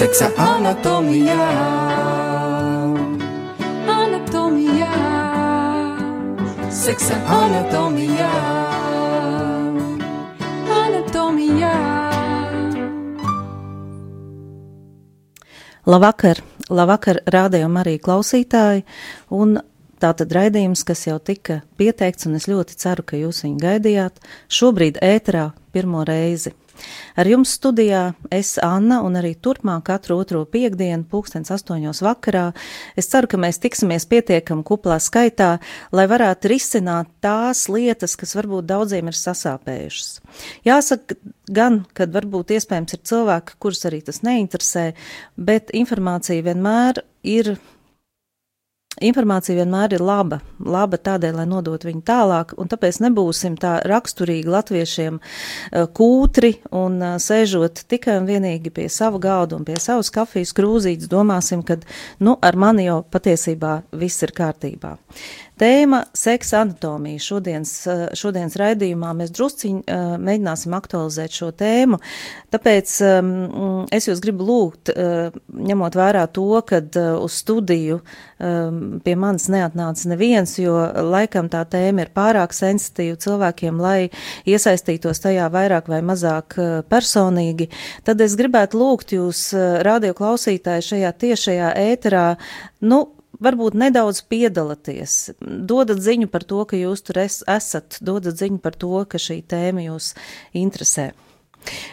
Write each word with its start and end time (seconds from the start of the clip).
Seksa 0.00 0.30
anatomijā. 0.40 1.46
Anatomijā. 3.84 4.92
Seksa 6.72 7.18
anatomijā. 7.28 8.30
Anatomijā. 10.72 11.74
Labvakar, 15.84 16.40
labvakar, 16.72 17.20
rādījuma 17.28 17.84
arī 17.84 17.98
klausītāji, 18.00 18.86
un 19.36 19.58
tātad 20.00 20.32
raidījums, 20.32 20.86
kas 20.88 21.04
jau 21.10 21.18
tika 21.20 21.60
pieteikts, 21.76 22.24
un 22.24 22.40
es 22.40 22.48
ļoti 22.48 22.80
ceru, 22.80 23.04
ka 23.04 23.20
jūs 23.20 23.44
viņu 23.44 23.60
gaidījāt, 23.68 24.24
šobrīd 24.48 25.04
ēterā 25.04 25.50
pirmo 25.76 26.08
reizi. 26.08 26.56
Ar 27.18 27.28
jums 27.28 27.54
studijā 27.58 28.02
es, 28.32 28.54
Anna, 28.62 29.00
un 29.06 29.18
arī 29.20 29.34
turpmāk 29.36 29.84
katru 29.88 30.18
otro 30.20 30.44
piekdienu, 30.48 31.04
pulkstens 31.10 31.52
astoņos 31.54 32.02
vakarā. 32.04 32.50
Es 32.98 33.10
ceru, 33.12 33.30
ka 33.30 33.40
mēs 33.40 33.60
tiksimies 33.62 34.06
pietiekam 34.10 34.62
kuplā 34.66 35.00
skaitā, 35.02 35.56
lai 35.92 36.06
varētu 36.10 36.52
risināt 36.52 37.10
tās 37.24 37.66
lietas, 37.72 38.16
kas 38.20 38.36
varbūt 38.38 38.68
daudziem 38.70 39.10
ir 39.10 39.18
sasāpējušas. 39.18 40.20
Jāsaka 40.68 41.18
gan, 41.50 41.82
kad 41.96 42.14
varbūt 42.14 42.54
iespējams 42.56 42.96
ir 42.96 43.04
cilvēki, 43.10 43.58
kurus 43.62 43.84
arī 43.88 44.02
tas 44.06 44.22
neinteresē, 44.26 44.90
bet 45.36 45.74
informācija 45.76 46.46
vienmēr 46.46 47.04
ir 47.26 47.54
Informācija 48.98 49.54
vienmēr 49.54 49.94
ir 49.94 50.02
laba, 50.02 50.40
laba 50.66 50.98
tādēļ, 50.98 51.36
lai 51.38 51.44
nodot 51.46 51.84
viņu 51.86 52.02
tālāk, 52.04 52.56
un 52.58 52.68
tāpēc 52.68 52.98
nebūsim 53.04 53.54
tā 53.62 53.76
raksturīgi 53.86 54.50
latviešiem 54.50 55.20
eh, 55.20 55.84
kūtri 55.94 56.56
un 56.74 56.98
eh, 56.98 57.14
sēžot 57.22 57.84
tikai 57.88 58.18
un 58.18 58.26
vienīgi 58.26 58.72
pie 58.74 58.88
sava 58.90 59.22
galda 59.22 59.56
un 59.56 59.64
pie 59.68 59.78
savas 59.80 60.10
kafijas 60.10 60.50
krūzītes, 60.58 61.08
domāsim, 61.08 61.62
ka, 61.62 61.78
nu, 62.18 62.34
ar 62.42 62.58
mani 62.58 62.88
jau 62.88 62.98
patiesībā 63.06 63.76
viss 63.94 64.26
ir 64.26 64.34
kārtībā. 64.34 64.96
Tēma- 65.60 66.04
seksa 66.16 66.62
anatomija. 66.62 67.20
Šodienas, 67.20 67.72
eh, 67.86 68.06
šodienas 68.16 68.56
raidījumā 68.56 69.10
mēs 69.16 69.32
drusciņi 69.36 69.82
uh, 69.84 70.14
mēģināsim 70.16 70.72
aktualizēt 70.72 71.36
šo 71.36 71.50
tēmu, 71.52 71.98
tāpēc 72.52 72.94
um, 73.04 73.84
es 73.92 74.08
jūs 74.08 74.22
gribu 74.24 74.46
lūgt, 74.48 74.92
uh, 74.94 75.36
ņemot 75.52 75.98
vērā 76.00 76.24
to, 76.32 76.62
ka 76.64 76.80
uz 77.20 77.36
studiju 77.42 78.00
um, 78.00 79.00
pie 79.04 79.14
manis 79.20 79.50
neatnāca 79.52 80.08
neviens, 80.08 80.56
jo 80.58 80.78
laikam 81.10 81.52
tā 81.52 81.66
tēma 81.68 82.06
ir 82.06 82.14
pārāk 82.16 82.56
sensitīva 82.56 83.20
cilvēkiem, 83.20 83.80
lai 83.80 84.08
iesaistītos 84.48 85.20
tajā 85.20 85.50
vairāk 85.52 85.92
vai 85.92 86.00
mazāk 86.00 86.56
personīgi, 86.88 87.68
tad 88.04 88.20
es 88.24 88.36
gribētu 88.40 88.80
lūgt 88.80 89.12
jūs, 89.12 89.50
radio 89.84 90.16
klausītāji, 90.16 90.88
šajā 90.94 91.16
tiešajā 91.20 91.72
ēterā, 91.84 92.28
nu, 92.80 93.04
varbūt 93.44 93.76
nedaudz 93.80 94.22
piedalāties, 94.30 95.32
dodat 95.40 96.02
ziņu 96.04 96.30
par 96.32 96.44
to, 96.46 96.62
ka 96.68 96.78
jūs 96.78 97.04
tur 97.06 97.22
es, 97.24 97.40
esat, 97.48 97.98
dodat 98.04 98.38
ziņu 98.40 98.60
par 98.62 98.76
to, 98.76 98.92
ka 99.08 99.20
šī 99.20 99.40
tēma 99.50 99.86
jūs 99.88 100.14
interesē. 100.56 101.10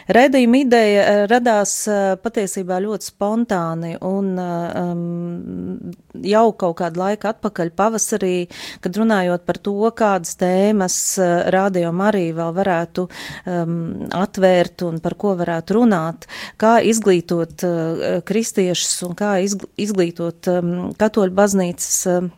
Raidījuma 0.08 0.60
ideja 0.62 1.02
eh, 1.04 1.22
radās 1.30 1.72
eh, 1.90 2.14
patiesībā 2.22 2.78
ļoti 2.82 3.10
spontāni 3.10 3.92
un 4.04 4.30
um, 4.40 5.92
jau 6.24 6.46
kaut 6.58 6.78
kādu 6.80 7.02
laiku 7.02 7.28
atpakaļ 7.30 7.72
pavasarī, 7.76 8.48
kad 8.84 8.96
runājot 8.98 9.44
par 9.48 9.60
to, 9.62 9.76
kādas 9.98 10.38
tēmas 10.40 10.98
rādījuma 11.54 12.08
arī 12.08 12.26
vēl 12.36 12.54
varētu 12.56 13.06
um, 13.08 13.78
atvērt 14.16 14.86
un 14.88 14.98
par 15.04 15.18
ko 15.20 15.36
varētu 15.38 15.78
runāt, 15.78 16.28
kā 16.60 16.78
izglītot 16.88 17.68
uh, 17.68 18.18
kristiešus 18.26 19.04
un 19.08 19.16
kā 19.18 19.36
izglītot 19.44 20.50
um, 20.54 20.74
katoļu 20.98 21.36
baznīcas. 21.38 21.96
Uh, 22.08 22.34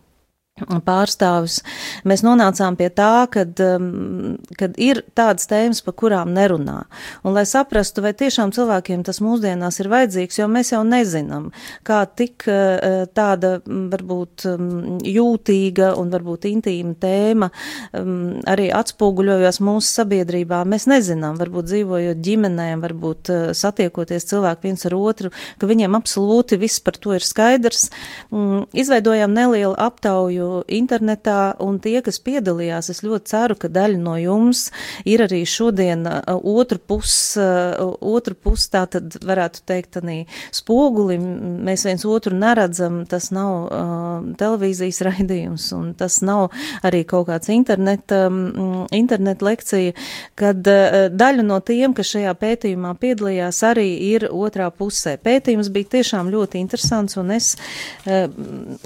pārstāvis, 0.86 1.60
mēs 2.08 2.24
nonācām 2.26 2.76
pie 2.78 2.90
tā, 2.94 3.26
kad, 3.32 3.58
um, 3.64 4.36
kad 4.58 4.76
ir 4.80 5.02
tādas 5.16 5.48
tēmas, 5.50 5.82
par 5.84 5.96
kurām 5.98 6.34
nerunā. 6.36 6.82
Un 7.24 7.36
lai 7.36 7.46
saprastu, 7.48 8.04
vai 8.04 8.12
tiešām 8.16 8.52
cilvēkiem 8.56 9.04
tas 9.06 9.20
mūsdienās 9.24 9.80
ir 9.82 9.90
vajadzīgs, 9.92 10.40
jo 10.40 10.48
mēs 10.50 10.72
jau 10.74 10.82
nezinām, 10.86 11.50
kā 11.86 12.02
tik 12.06 12.46
uh, 12.50 13.04
tāda 13.16 13.56
varbūt 13.66 14.46
um, 14.50 14.98
jūtīga 15.06 15.92
un 16.00 16.12
varbūt 16.12 16.48
intīma 16.50 16.96
tēma 17.00 17.50
um, 17.50 18.40
arī 18.50 18.70
atspoguļojas 18.74 19.60
mūsu 19.64 19.90
sabiedrībā. 20.00 20.62
Mēs 20.68 20.88
nezinām, 20.90 21.38
varbūt 21.40 21.70
dzīvojot 21.70 22.22
ģimenēm, 22.24 22.84
varbūt 22.84 23.32
uh, 23.32 23.46
satiekoties 23.56 24.28
cilvēku 24.30 24.68
viens 24.68 24.86
ar 24.88 24.96
otru, 24.98 25.32
ka 25.60 25.70
viņiem 25.70 25.96
absolūti 25.98 26.60
viss 26.60 26.82
par 26.84 26.98
to 27.00 27.14
ir 27.16 27.24
skaidrs. 27.26 27.88
Um, 28.30 28.66
izveidojām 28.76 29.34
nelielu 29.34 29.74
aptauju 29.80 30.49
internetā, 30.68 31.54
un 31.62 31.78
tie, 31.82 31.98
kas 32.04 32.20
piedalījās, 32.24 32.90
es 32.92 33.02
ļoti 33.06 33.32
ceru, 33.32 33.56
ka 33.60 33.70
daļa 33.72 34.00
no 34.00 34.16
jums 34.20 34.68
ir 35.08 35.24
arī 35.24 35.42
šodien 35.48 36.06
otru 36.26 36.78
pus, 36.78 37.14
otru 37.36 38.34
pus 38.34 38.68
tā 38.72 38.84
tad 38.90 39.16
varētu 39.24 39.64
teikt, 39.68 40.00
arī 40.00 40.24
spoguli, 40.54 41.18
mēs 41.20 41.84
viens 41.88 42.04
otru 42.08 42.36
neredzam, 42.36 43.02
tas 43.10 43.30
nav 43.34 43.52
uh, 43.66 44.30
televīzijas 44.40 45.00
raidījums, 45.08 45.70
un 45.76 45.92
tas 45.98 46.20
nav 46.26 46.50
arī 46.86 47.02
kaut 47.08 47.28
kāds 47.30 47.50
interneta, 47.52 48.26
um, 48.28 48.86
internet 48.96 49.44
lekcija, 49.44 49.94
kad 50.38 50.70
uh, 50.70 51.08
daļa 51.12 51.46
no 51.46 51.60
tiem, 51.64 51.94
kas 51.96 52.12
šajā 52.14 52.34
pētījumā 52.40 52.94
piedalījās, 53.00 53.62
arī 53.70 53.88
ir 54.10 54.28
otrā 54.30 54.70
pusē. 54.74 55.16
Pētījums 55.20 55.70
bija 55.72 55.96
tiešām 55.98 56.30
ļoti 56.32 56.60
interesants, 56.62 57.18
un 57.20 57.34
es 57.36 57.52
uh, 57.56 58.26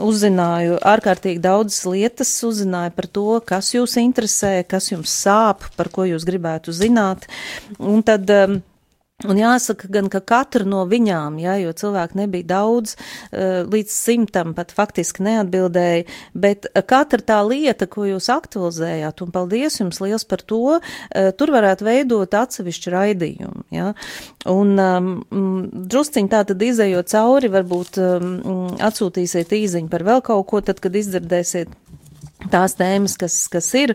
uzzināju 0.03 0.81
ārkārtīgi 0.95 1.43
daudz 1.45 1.54
daudzas 1.55 1.87
lietas, 1.89 2.35
uzzināja 2.47 2.93
par 2.95 3.09
to, 3.09 3.41
kas 3.47 3.73
jūs 3.75 3.97
interesē, 4.03 4.59
kas 4.69 4.91
jums 4.93 5.15
sāp, 5.25 5.69
par 5.79 5.91
ko 5.95 6.07
jūs 6.09 6.27
gribētu 6.29 6.75
zināt. 6.75 7.29
Un 7.79 8.03
tad 8.07 8.31
um, 8.35 8.61
Un 9.25 9.39
jāsaka 9.41 9.89
gan, 9.93 10.11
ka 10.12 10.21
katra 10.21 10.67
no 10.69 10.83
viņām, 10.89 11.39
ja, 11.41 11.57
jo 11.61 11.73
cilvēku 11.77 12.19
nebija 12.19 12.49
daudz, 12.55 12.97
eh, 13.33 13.62
līdz 13.65 13.93
simtam 13.93 14.55
pat 14.55 14.73
faktiski 14.75 15.25
neatbildēja, 15.25 16.05
bet 16.35 16.69
katra 16.87 17.23
tā 17.25 17.41
lieta, 17.49 17.87
ko 17.87 18.05
jūs 18.09 18.29
aktualizējāt, 18.33 19.23
un 19.25 19.33
paldies 19.35 19.81
jums 19.81 20.01
liels 20.05 20.25
par 20.29 20.45
to, 20.45 20.81
eh, 21.11 21.31
tur 21.33 21.49
varētu 21.55 21.89
veidot 21.89 22.31
atsevišķu 22.31 22.93
raidījumu. 22.93 23.65
Ja. 23.71 23.95
Un 24.47 24.79
um, 24.79 25.25
drusciņ 25.73 26.29
tā 26.29 26.45
tad 26.47 26.61
izējot 26.61 27.09
cauri, 27.09 27.49
varbūt 27.49 27.99
um, 27.99 28.69
atsūtīsiet 28.77 29.55
īziņu 29.56 29.89
par 29.89 30.05
vēl 30.05 30.21
kaut 30.23 30.47
ko, 30.51 30.61
tad, 30.61 30.81
kad 30.85 30.93
izdzirdēsiet 30.93 31.73
tās 32.53 32.77
tēmas, 32.78 33.16
kas, 33.21 33.37
kas 33.53 33.69
ir, 33.78 33.94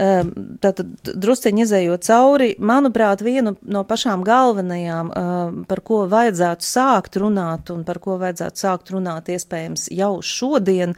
um, 0.00 0.32
tātad 0.62 0.90
drusceņi 1.04 1.64
izējot 1.64 2.06
cauri, 2.06 2.50
manuprāt, 2.58 3.22
vienu 3.24 3.54
no 3.62 3.84
pašām 3.88 4.24
galvenajām, 4.26 5.10
um, 5.10 5.60
par 5.68 5.82
ko 5.86 6.04
vajadzētu 6.10 6.66
sākt 6.66 7.18
runāt 7.20 7.70
un 7.74 7.84
par 7.86 8.00
ko 8.02 8.18
vajadzētu 8.22 8.64
sākt 8.64 8.92
runāt 8.94 9.30
iespējams 9.32 9.88
jau 9.94 10.12
šodien, 10.24 10.94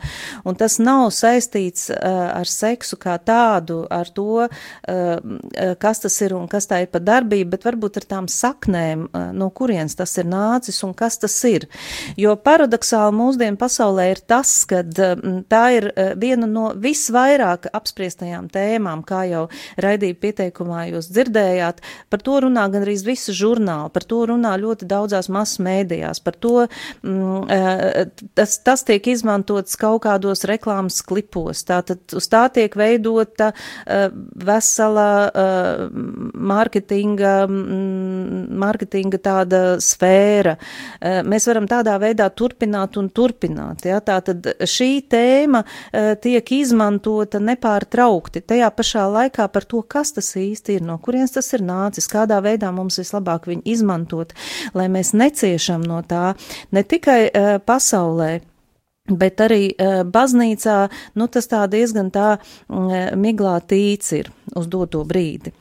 un 0.46 0.58
tas 0.58 0.78
nav 0.82 1.10
saistīts 1.14 1.90
uh, 1.92 1.98
ar 2.40 2.50
seksu 2.50 2.98
kā 3.00 3.18
tādu, 3.22 3.82
ar 3.90 4.10
to, 4.14 4.46
uh, 4.46 5.74
kas 5.82 6.04
tas 6.04 6.20
ir 6.24 6.36
un 6.36 6.48
kas 6.50 6.68
tā 6.70 6.82
ir 6.84 6.90
pa 6.92 7.02
darbību, 7.02 7.50
bet 7.54 7.66
varbūt 7.68 8.00
ar 8.00 8.08
tām 8.16 8.30
saknēm, 8.30 9.06
uh, 9.10 9.28
no 9.36 9.50
kurienes 9.54 9.96
tas 9.98 10.16
ir 10.20 10.28
nācis 10.30 10.82
un 10.86 10.94
kas 10.96 11.20
tas 11.22 11.36
ir. 11.48 11.68
Jo 12.18 12.36
paradoxāli 12.40 13.14
mūsdienu 13.16 13.60
pasaulē 13.60 14.10
ir 14.12 14.22
tas, 14.28 14.52
ka 14.68 14.82
tā 15.50 15.62
ir 15.76 15.88
viena 16.18 16.48
no 16.50 16.70
visvairāk 16.86 17.70
apspriestajām 17.76 18.48
tēmām, 18.52 19.02
kā 19.06 19.24
jau 19.30 19.46
raidīja 19.82 20.18
pieteikumā 20.22 20.86
jūs 20.92 21.10
dzirdējāt, 21.12 21.82
par 22.12 22.22
to 22.24 22.40
runā 22.46 22.66
gan 22.72 22.86
arī 22.86 22.96
visu 23.06 23.34
žurnālu, 23.36 23.90
par 23.94 24.06
to 24.08 24.22
runā 24.30 24.54
ļoti 24.60 24.88
daudzās 24.88 25.28
masu 25.32 25.64
mēdījās, 25.66 26.22
par 26.24 26.38
to 26.40 26.54
mm, 26.66 27.50
eh, 27.52 28.26
tas, 28.38 28.58
tas 28.66 28.84
tiek 28.86 29.06
izmantots 29.12 29.78
kaut 29.80 30.04
kādos 30.06 30.46
reklāmas 30.48 31.00
klipos, 31.06 31.64
tātad 31.66 32.16
uz 32.16 32.28
tā 32.30 32.46
tiek 32.52 32.74
veidota 32.78 33.52
uh, 33.52 34.08
vesela 34.46 35.08
uh, 35.28 35.84
mārketinga, 36.52 37.34
mm, 37.50 38.46
mārketinga 38.60 39.20
tāda 39.22 39.62
sfēra. 39.82 40.56
Mēs 41.26 41.46
varam 41.48 41.66
tādā 41.68 41.96
veidā 42.00 42.26
turpināt 42.34 42.96
un 43.00 43.08
turpināt, 43.14 43.84
ja, 43.88 43.98
tātad 44.04 44.46
šī 44.68 44.90
tēma 45.10 45.62
tiek 46.22 46.52
izmantota 46.56 46.75
izmantota 46.76 47.40
nepārtraukti, 47.40 48.42
tajā 48.44 48.68
pašā 48.76 49.06
laikā 49.08 49.48
par 49.48 49.64
to, 49.64 49.80
kas 49.82 50.12
tas 50.12 50.28
īsti 50.36 50.76
ir, 50.76 50.82
no 50.84 50.98
kurienes 51.00 51.32
tas 51.32 51.48
ir 51.56 51.64
nācis, 51.64 52.08
kādā 52.08 52.42
veidā 52.44 52.70
mums 52.72 52.98
vislabāk 53.00 53.48
viņu 53.48 53.64
izmantot, 53.64 54.34
lai 54.74 54.88
mēs 54.88 55.14
neciešam 55.14 55.80
no 55.86 56.02
tā 56.04 56.34
ne 56.72 56.82
tikai 56.84 57.30
uh, 57.30 57.56
pasaulē, 57.64 58.40
Bet 59.06 59.38
arī 59.38 59.68
uh, 59.70 60.00
baznīcā, 60.02 60.88
nu 61.14 61.28
tas 61.30 61.46
tā 61.46 61.60
diezgan 61.70 62.08
tā 62.10 62.40
uh, 62.40 62.94
miglā 63.14 63.60
tīts 63.62 64.10
ir 64.18 64.32
uz 64.58 64.66
doto 64.66 65.04
brīdi. 65.06 65.52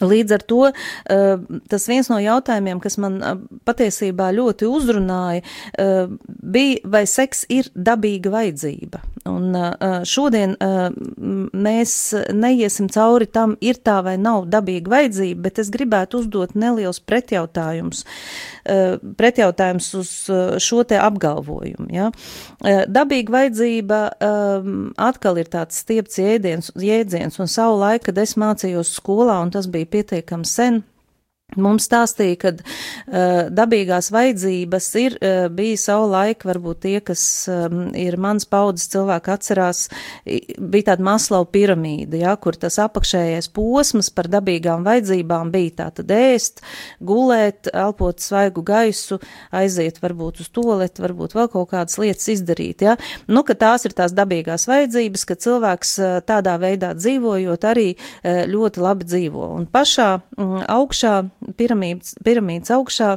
Līdz 0.00 0.36
ar 0.38 0.44
to 0.48 0.60
uh, 0.70 1.44
tas 1.68 1.88
viens 1.90 2.08
no 2.10 2.18
jautājumiem, 2.22 2.80
kas 2.82 2.98
man 3.02 3.20
uh, 3.20 3.36
patiesībā 3.68 4.30
ļoti 4.34 4.68
uzrunāja, 4.70 5.42
uh, 5.44 6.12
bija, 6.26 6.80
vai 6.88 7.04
seks 7.10 7.44
ir 7.52 7.68
dabīga 7.74 8.32
vajadzība. 8.32 9.02
Un 9.28 9.54
šodien 10.08 10.56
mēs 11.54 11.92
neiesim 12.34 12.88
cauri 12.90 13.28
tam, 13.30 13.52
ir 13.62 13.78
tā 13.86 14.00
vai 14.02 14.16
nav 14.18 14.48
dabīga 14.50 14.90
vajadzība, 14.90 15.44
bet 15.44 15.60
es 15.62 15.70
gribētu 15.70 16.18
uzdot 16.24 16.56
neliels 16.58 16.98
pretjautājums, 16.98 18.02
pretjautājums 19.20 19.92
uz 20.00 20.10
šo 20.66 20.82
te 20.90 20.98
apgalvojumu. 20.98 21.86
Ja? 21.94 22.08
Dabīga 22.90 23.36
vajadzība 23.36 24.00
atkal 25.06 25.38
ir 25.38 25.52
tāds 25.54 25.78
stiepts 25.84 26.18
jēdziens, 26.18 26.72
jēdziens, 26.74 27.38
un 27.38 27.50
savu 27.50 27.78
laiku, 27.84 28.08
kad 28.10 28.18
es 28.24 28.34
mācījos 28.34 28.90
skolā, 28.98 29.38
un 29.46 29.54
tas 29.54 29.70
bija 29.70 29.81
pietiekami 29.84 30.44
sen, 30.44 30.84
Mums 31.60 31.84
stāstīja, 31.84 32.36
ka 32.40 32.50
uh, 32.56 33.48
dabīgās 33.52 34.08
vajadzības 34.14 34.86
ir 35.00 35.16
uh, 35.18 35.48
bijis 35.52 35.84
savu 35.88 36.06
laiku, 36.12 36.48
varbūt 36.48 36.80
tie, 36.86 36.94
kas 37.04 37.22
um, 37.52 37.90
ir 37.98 38.16
mans 38.20 38.46
paudzes 38.48 38.88
cilvēki 38.92 39.32
atcerās, 39.34 39.82
bija 40.24 40.92
tāda 40.92 41.04
maslau 41.04 41.42
piramīda, 41.52 42.22
ja, 42.22 42.32
kur 42.40 42.56
tas 42.56 42.78
apakšējais 42.80 43.50
posms 43.52 44.08
par 44.16 44.30
dabīgām 44.32 44.86
vajadzībām 44.86 45.52
bija 45.52 45.74
tā 45.82 45.88
tad 45.98 46.14
ēst, 46.16 46.62
gulēt, 47.04 47.68
elpot 47.68 48.24
svaigu 48.24 48.64
gaisu, 48.64 49.20
aiziet 49.52 50.00
varbūt 50.02 50.40
uz 50.44 50.48
toaletu, 50.56 51.04
varbūt 51.04 51.36
vēl 51.36 51.52
kaut 51.52 51.72
kādas 51.74 52.00
lietas 52.00 52.30
izdarīt, 52.32 52.86
ja. 52.86 52.96
Nu, 53.28 53.44
ka 53.44 53.58
tās 53.58 53.84
ir 53.84 53.96
tās 53.98 54.16
dabīgās 54.16 54.64
vajadzības, 54.70 55.26
ka 55.28 55.36
cilvēks 55.44 55.94
uh, 56.00 56.16
tādā 56.24 56.56
veidā 56.62 56.94
dzīvojot 56.96 57.68
arī 57.68 57.88
uh, 57.92 58.44
ļoti 58.48 58.86
labi 58.88 59.08
dzīvo. 59.12 59.52
Un 59.60 59.68
pašā 59.68 60.10
um, 60.38 60.56
augšā 60.64 61.18
piramīdas, 61.58 62.16
piramīdas 62.24 62.72
augšā 62.76 63.16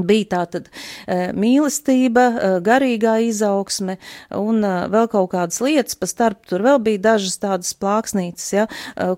bija 0.00 0.28
tātad 0.38 0.68
e, 1.06 1.32
mīlestība, 1.36 2.24
e, 2.32 2.50
garīgā 2.64 3.18
izaugsme 3.28 3.98
un 4.36 4.64
e, 4.64 4.72
vēl 4.92 5.08
kaut 5.12 5.32
kādas 5.34 5.60
lietas, 5.64 5.98
pa 6.00 6.08
starp 6.08 6.46
tur 6.48 6.64
vēl 6.64 6.80
bija 6.84 7.02
dažas 7.10 7.36
tādas 7.42 7.74
plāksnītes, 7.76 8.46
ja, 8.54 8.66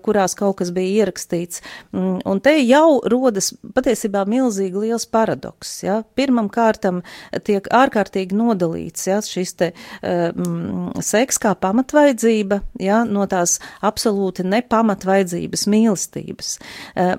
kurās 0.03 0.35
kaut 0.35 0.57
kas 0.59 0.71
bija 0.75 1.05
ierakstīts. 1.05 1.61
Mm, 1.95 2.19
un 2.27 2.41
te 2.43 2.57
jau 2.59 2.99
rodas 3.11 3.53
patiesībā 3.75 4.25
milzīgi 4.29 4.85
liels 4.85 5.07
paradoks, 5.07 5.77
ja. 5.85 6.01
Pirmam 6.15 6.49
kārtam 6.51 7.01
tiek 7.47 7.67
ārkārtīgi 7.71 8.35
nodalīts, 8.35 9.07
ja, 9.07 9.21
šis 9.23 9.55
te 9.59 9.71
um, 10.01 10.91
seks 11.03 11.39
kā 11.41 11.53
pamatvaizdzība, 11.59 12.59
ja, 12.83 13.03
no 13.07 13.27
tās 13.31 13.57
absolūti 13.85 14.45
nepamatvaidzības 14.47 15.65
mīlestības. 15.71 16.51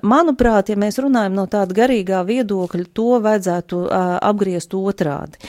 Manuprāt, 0.05 0.71
ja 0.71 0.77
mēs 0.79 0.99
runājam 1.01 1.37
no 1.37 1.47
tāda 1.51 1.75
garīgā 1.77 2.23
viedokļa, 2.27 2.89
to 2.97 3.17
vajadzētu 3.23 3.46
vajadzētu 3.47 3.81
apgriezt 4.21 4.73
otrādi. 4.75 5.39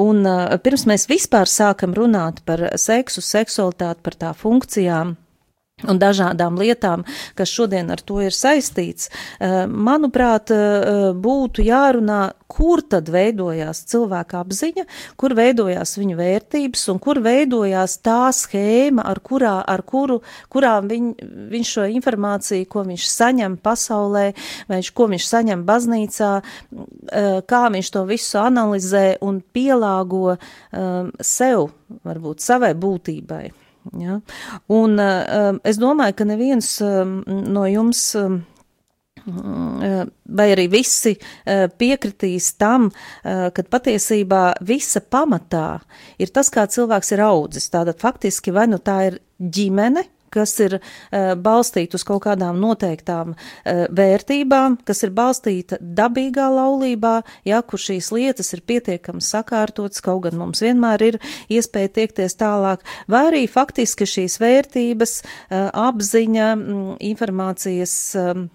Un 0.00 0.24
pirms 0.62 0.86
mēs 0.88 1.08
vispār 1.10 1.50
sākam 1.50 1.94
runāt 1.94 2.42
par 2.46 2.72
seksu, 2.76 3.22
seksualitāti, 3.22 4.00
par 4.02 4.14
tā 4.18 4.32
funkcijām, 4.36 5.16
un 5.88 5.98
dažādām 6.02 6.58
lietām, 6.60 7.06
kas 7.38 7.50
šodien 7.52 7.90
ar 7.92 8.02
to 8.04 8.20
ir 8.22 8.34
saistīts, 8.34 9.08
eh, 9.40 9.66
manuprāt, 9.66 10.50
eh, 10.50 11.12
būtu 11.12 11.64
jārunā, 11.64 12.32
kur 12.52 12.82
tad 12.82 13.06
veidojās 13.08 13.86
cilvēka 13.88 14.44
apziņa, 14.44 14.84
kur 15.16 15.30
veidojās 15.30 15.96
viņa 15.96 16.16
vērtības 16.16 16.88
un 16.92 16.98
kur 16.98 17.14
veidojās 17.14 17.96
tā 18.04 18.28
schēma, 18.28 19.06
ar, 19.08 19.20
kurā, 19.20 19.64
ar 19.66 19.82
kuru, 19.82 20.20
kurā 20.50 20.82
viņ, 20.84 21.14
viņš 21.48 21.72
šo 21.76 21.86
informāciju, 21.96 22.68
ko 22.68 22.84
viņš 22.84 23.08
saņem 23.08 23.56
pasaulē, 23.56 24.34
vai 24.68 24.76
viņš, 24.82 24.92
ko 24.92 25.08
viņš 25.08 25.30
saņem 25.32 25.64
baznīcā, 25.64 26.42
eh, 27.12 27.40
kā 27.40 27.70
viņš 27.72 27.90
to 27.90 28.04
visu 28.04 28.38
analizē 28.38 29.16
un 29.22 29.42
pielāgo 29.54 30.38
sev, 31.20 31.70
varbūt 32.04 32.40
savai 32.40 32.74
būtībai. 32.74 33.61
Ja? 33.98 34.20
Un 34.72 34.96
uh, 35.02 35.58
es 35.66 35.80
domāju, 35.82 36.16
ka 36.18 36.28
neviens 36.28 36.76
no 36.82 37.66
jums. 37.70 38.08
Uh, 38.18 38.40
vai 39.22 40.48
arī 40.50 40.64
visi 40.66 41.12
piekritīs 41.78 42.48
tam, 42.58 42.88
ka 43.22 43.64
patiesībā 43.70 44.40
visa 44.66 44.98
pamatā 44.98 45.76
ir 46.18 46.32
tas, 46.34 46.50
kā 46.50 46.64
cilvēks 46.66 47.12
ir 47.14 47.22
audzis. 47.22 47.68
Tātad 47.70 48.00
faktiski 48.02 48.50
vai 48.50 48.66
nu 48.72 48.80
tā 48.82 48.96
ir 49.12 49.20
ģimene, 49.38 50.02
kas 50.32 50.54
ir 50.62 50.78
uh, 50.78 51.32
balstīta 51.38 51.98
uz 51.98 52.04
kaut 52.08 52.24
kādām 52.26 52.60
noteiktām 52.62 53.34
uh, 53.34 53.84
vērtībām, 53.92 54.78
kas 54.88 55.04
ir 55.06 55.12
balstīta 55.16 55.78
dabīgā 55.80 56.48
laulībā, 56.52 57.14
ja, 57.48 57.62
kur 57.66 57.82
šīs 57.82 58.12
lietas 58.14 58.52
ir 58.56 58.64
pietiekami 58.68 59.22
sakārtotas, 59.24 60.02
kaut 60.04 60.24
gan 60.26 60.38
mums 60.40 60.64
vienmēr 60.64 61.06
ir 61.10 61.20
iespēja 61.52 61.92
tiekties 62.00 62.38
tālāk, 62.40 62.84
vai 63.10 63.26
arī 63.30 63.44
faktiski 63.50 64.08
šīs 64.08 64.38
vērtības, 64.42 65.14
uh, 65.22 65.68
apziņa, 65.90 66.50
m, 66.56 66.82
informācijas. 67.12 67.96
Um, 68.18 68.50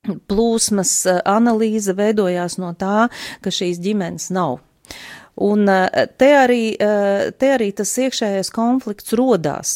Plūsmas 0.00 0.94
analīze 1.28 1.92
veidojās 1.92 2.54
no 2.56 2.70
tā, 2.72 3.10
ka 3.44 3.50
šīs 3.52 3.76
ģimenes 3.84 4.30
nav. 4.32 4.54
Un 5.40 5.68
eh, 5.68 6.06
te 6.20 6.28
arī, 6.36 6.64
eh, 6.76 7.30
te 7.32 7.48
arī 7.54 7.70
tas 7.76 7.90
iekšējais 8.02 8.50
konflikts 8.52 9.14
rodās. 9.16 9.72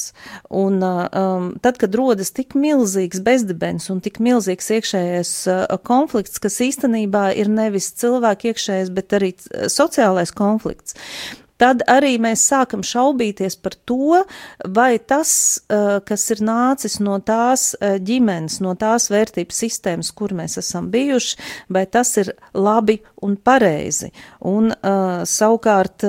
Un 0.52 0.82
eh, 0.84 1.06
um, 1.16 1.46
tad, 1.64 1.78
kad 1.80 1.94
rodas 1.96 2.34
tik 2.36 2.52
milzīgs 2.58 3.22
bezdibens 3.24 3.88
un 3.92 4.02
tik 4.04 4.20
milzīgs 4.20 4.68
iekšējais 4.76 5.32
konflikts, 5.88 6.42
kas 6.42 6.60
īstenībā 6.66 7.30
ir 7.40 7.48
nevis 7.48 7.88
cilvēku 7.96 8.52
iekšējais, 8.52 8.92
bet 8.92 9.16
arī 9.16 9.32
sociālais 9.72 10.34
konflikts, 10.36 10.98
tad 11.60 11.84
arī 11.90 12.16
mēs 12.22 12.44
sākam 12.50 12.82
šaubīties 12.86 13.56
par 13.62 13.76
to, 13.88 14.22
vai 14.76 14.98
tas, 14.98 15.60
eh, 15.68 16.00
kas 16.06 16.26
ir 16.34 16.42
nācis 16.44 16.98
no 17.00 17.18
tās 17.20 17.74
eh, 17.80 17.98
ģimenes, 17.98 18.60
no 18.64 18.74
tās 18.78 19.10
vērtības 19.12 19.60
sistēmas, 19.64 20.12
kur 20.14 20.34
mēs 20.34 20.58
esam 20.60 20.90
bijuši, 20.94 21.36
vai 21.68 21.86
tas 21.86 22.16
ir 22.20 22.34
labi 22.54 23.00
un 23.22 23.36
pareizi. 23.36 24.10
Un 24.44 24.72
uh, 24.72 25.22
savukārt. 25.24 26.06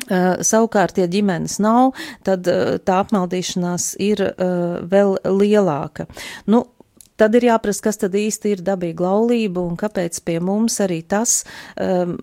Savukārt, 0.00 0.96
ja 0.96 1.04
ģimenes 1.12 1.58
nav, 1.60 1.90
tad 2.24 2.46
tā 2.48 2.94
apmaldīšanās 3.04 3.90
ir 4.00 4.22
vēl 4.88 5.12
lielāka. 5.28 6.06
Nu, 6.48 6.62
Tad 7.20 7.34
ir 7.36 7.44
jāprasa, 7.50 7.82
kas 7.84 8.00
tad 8.00 8.14
īsti 8.16 8.54
ir 8.54 8.62
dabīga 8.64 9.04
laulība 9.04 9.60
un 9.60 9.74
kāpēc 9.80 10.22
pie 10.24 10.38
mums 10.40 10.78
arī 10.80 11.02
tas 11.04 11.42
um, 11.76 12.14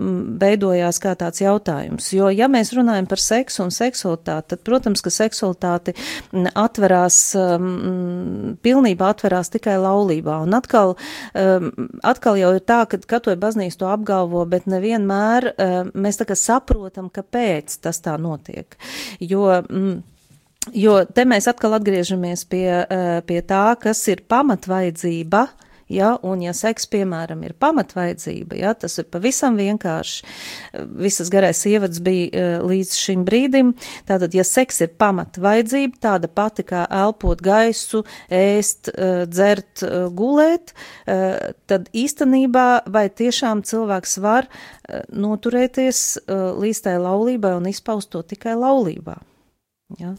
veidojās 0.41 0.97
kā 1.03 1.13
tāds 1.19 1.43
jautājums. 1.43 2.07
Jo, 2.15 2.31
ja 2.33 2.47
mēs 2.49 2.73
runājam 2.73 3.05
par 3.09 3.21
seksu 3.21 3.61
un 3.67 3.73
seksualitāti, 3.75 4.55
tad, 4.55 4.63
protams, 4.65 5.03
ka 5.05 5.13
seksualitāti 5.13 5.93
atverās, 6.57 7.19
um, 7.37 8.57
pilnībā 8.65 9.11
atverās 9.13 9.53
tikai 9.53 9.77
laulībā. 9.83 10.39
Un 10.47 10.57
atkal, 10.57 10.95
um, 11.37 11.69
atkal 12.01 12.41
jau 12.41 12.55
ir 12.57 12.65
tā, 12.65 12.81
ka 12.89 12.97
katoja 13.05 13.37
baznīca 13.37 13.83
to 13.83 13.93
apgalvo, 13.93 14.47
bet 14.49 14.65
nevienmēr 14.65 15.51
um, 15.53 15.93
mēs 15.93 16.17
tā 16.17 16.25
kā 16.25 16.37
saprotam, 16.39 17.13
kāpēc 17.13 17.77
tas 17.85 18.01
tā 18.01 18.17
notiek. 18.17 18.79
Jo, 19.21 19.61
mm, 19.61 20.16
Jo 20.75 20.99
te 21.05 21.23
mēs 21.27 21.47
atkal 21.47 21.77
atgriežamies 21.77 22.43
pie, 22.49 22.83
eh, 22.83 23.21
pie 23.27 23.41
tā, 23.41 23.75
kas 23.79 24.01
ir 24.07 24.25
pamatvaizdzība. 24.27 25.47
Ja, 25.87 26.17
un, 26.19 26.41
ja 26.43 26.51
seks, 26.51 26.83
piemēram, 26.91 27.45
ir 27.47 27.53
pamatvaizdzība, 27.55 28.57
ja, 28.59 28.73
tas 28.75 28.97
ir 28.99 29.05
pavisam 29.07 29.55
vienkārši. 29.55 30.25
Visas 30.99 31.29
garais 31.31 31.61
ievads 31.63 32.01
bija 32.03 32.27
uh, 32.27 32.65
līdz 32.67 32.91
šim 32.99 33.23
brīdim. 33.23 33.69
Tātad, 34.03 34.35
ja 34.35 34.43
seks 34.43 34.81
ir 34.83 34.91
pamatvaizdzība, 34.99 35.95
tāda 36.03 36.27
pati 36.27 36.65
kā 36.67 36.83
elpot 36.91 37.39
gaisu, 37.39 38.03
ēst, 38.27 38.91
uh, 38.91 39.23
dzert, 39.31 39.85
gulēt, 40.11 40.73
tad 41.07 41.87
īstenībā 41.95 42.67
vai 42.91 43.05
tiešām 43.07 43.63
cilvēks 43.63 44.17
var 44.19 44.49
noturēties 45.07 46.03
līdz 46.27 46.83
tai 46.83 46.97
laulībai 46.99 47.55
un 47.61 47.71
izpaust 47.71 48.11
to 48.11 48.25
tikai 48.27 48.59
laulībā. 48.59 49.15
Ja? 49.95 50.15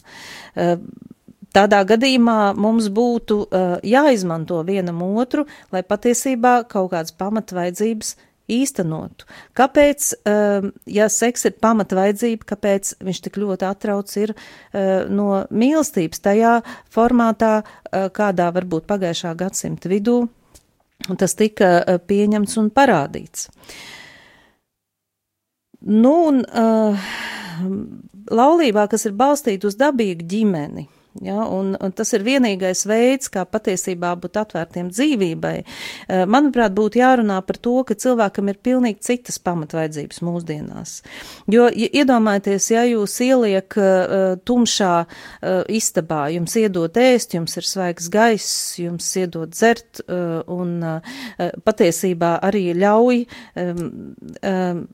Tādā 1.56 1.82
gadījumā 1.88 2.52
mums 2.60 2.90
būtu 2.92 3.40
uh, 3.42 3.76
jāizmanto 3.86 4.60
vienam 4.68 5.00
otru, 5.06 5.46
lai 5.72 5.82
patiesībā 5.86 6.62
kaut 6.68 6.90
kādas 6.92 7.14
pamatvaidzības 7.16 8.14
īstenotu. 8.52 9.26
Kāpēc, 9.56 10.08
uh, 10.28 10.68
ja 10.88 11.08
seks 11.12 11.48
ir 11.48 11.56
pamatvaizdzība, 11.60 12.48
kāpēc 12.52 12.94
viņš 13.04 13.22
tik 13.26 13.38
ļoti 13.40 13.68
atrauc 13.68 14.12
ir 14.20 14.34
no 15.12 15.28
mīlestības 15.48 16.24
tajā 16.24 16.54
formātā, 16.92 17.62
kādā 17.92 18.48
varbūt 18.56 18.88
pagājušā 18.88 19.34
gadsimta 19.38 19.92
vidū 19.92 20.22
tas 21.16 21.34
tika 21.38 21.98
pieņemts 22.08 22.58
un 22.60 22.70
parādīts. 22.74 23.48
Nu, 25.88 26.14
un, 26.28 26.42
laulībā, 28.30 28.88
kas 28.90 29.08
ir 29.08 29.16
balstīta 29.18 29.68
uz 29.70 29.78
dabīgu 29.78 30.28
ģimeni, 30.28 30.88
Ja, 31.22 31.42
un, 31.50 31.72
un 31.82 31.92
tas 31.96 32.12
ir 32.14 32.22
vienīgais 32.22 32.84
veids, 32.86 33.30
kā 33.32 33.42
patiesībā 33.48 34.12
būt 34.22 34.36
atvērtiem 34.38 34.90
dzīvībai. 34.92 35.54
Eh, 35.64 36.22
manuprāt, 36.30 36.74
būtu 36.76 37.00
jārunā 37.00 37.40
par 37.46 37.58
to, 37.58 37.74
ka 37.88 37.96
cilvēkam 37.98 38.50
ir 38.52 38.60
pilnīgi 38.62 39.02
citas 39.08 39.40
pamatvaidzības 39.42 40.22
mūsdienās. 40.22 40.92
Jo, 41.50 41.66
ja 41.74 41.88
iedomājieties, 42.02 42.68
ja 42.70 42.84
jūs 42.86 43.16
ieliek 43.24 43.78
uh, 43.80 44.36
tumšā 44.46 44.92
uh, 45.02 45.08
istabā, 45.74 46.28
jums 46.36 46.54
iedod 46.60 47.00
ēst, 47.02 47.34
jums 47.34 47.58
ir 47.58 47.66
svaigs 47.66 48.06
gaiss, 48.12 48.78
jums 48.78 49.08
iedod 49.18 49.56
dzert 49.56 50.04
uh, 50.04 50.44
un 50.54 50.78
uh, 50.86 51.18
patiesībā 51.66 52.36
arī 52.46 52.68
ļauj 52.78 53.24
um, 53.64 53.84
um, 54.38 54.86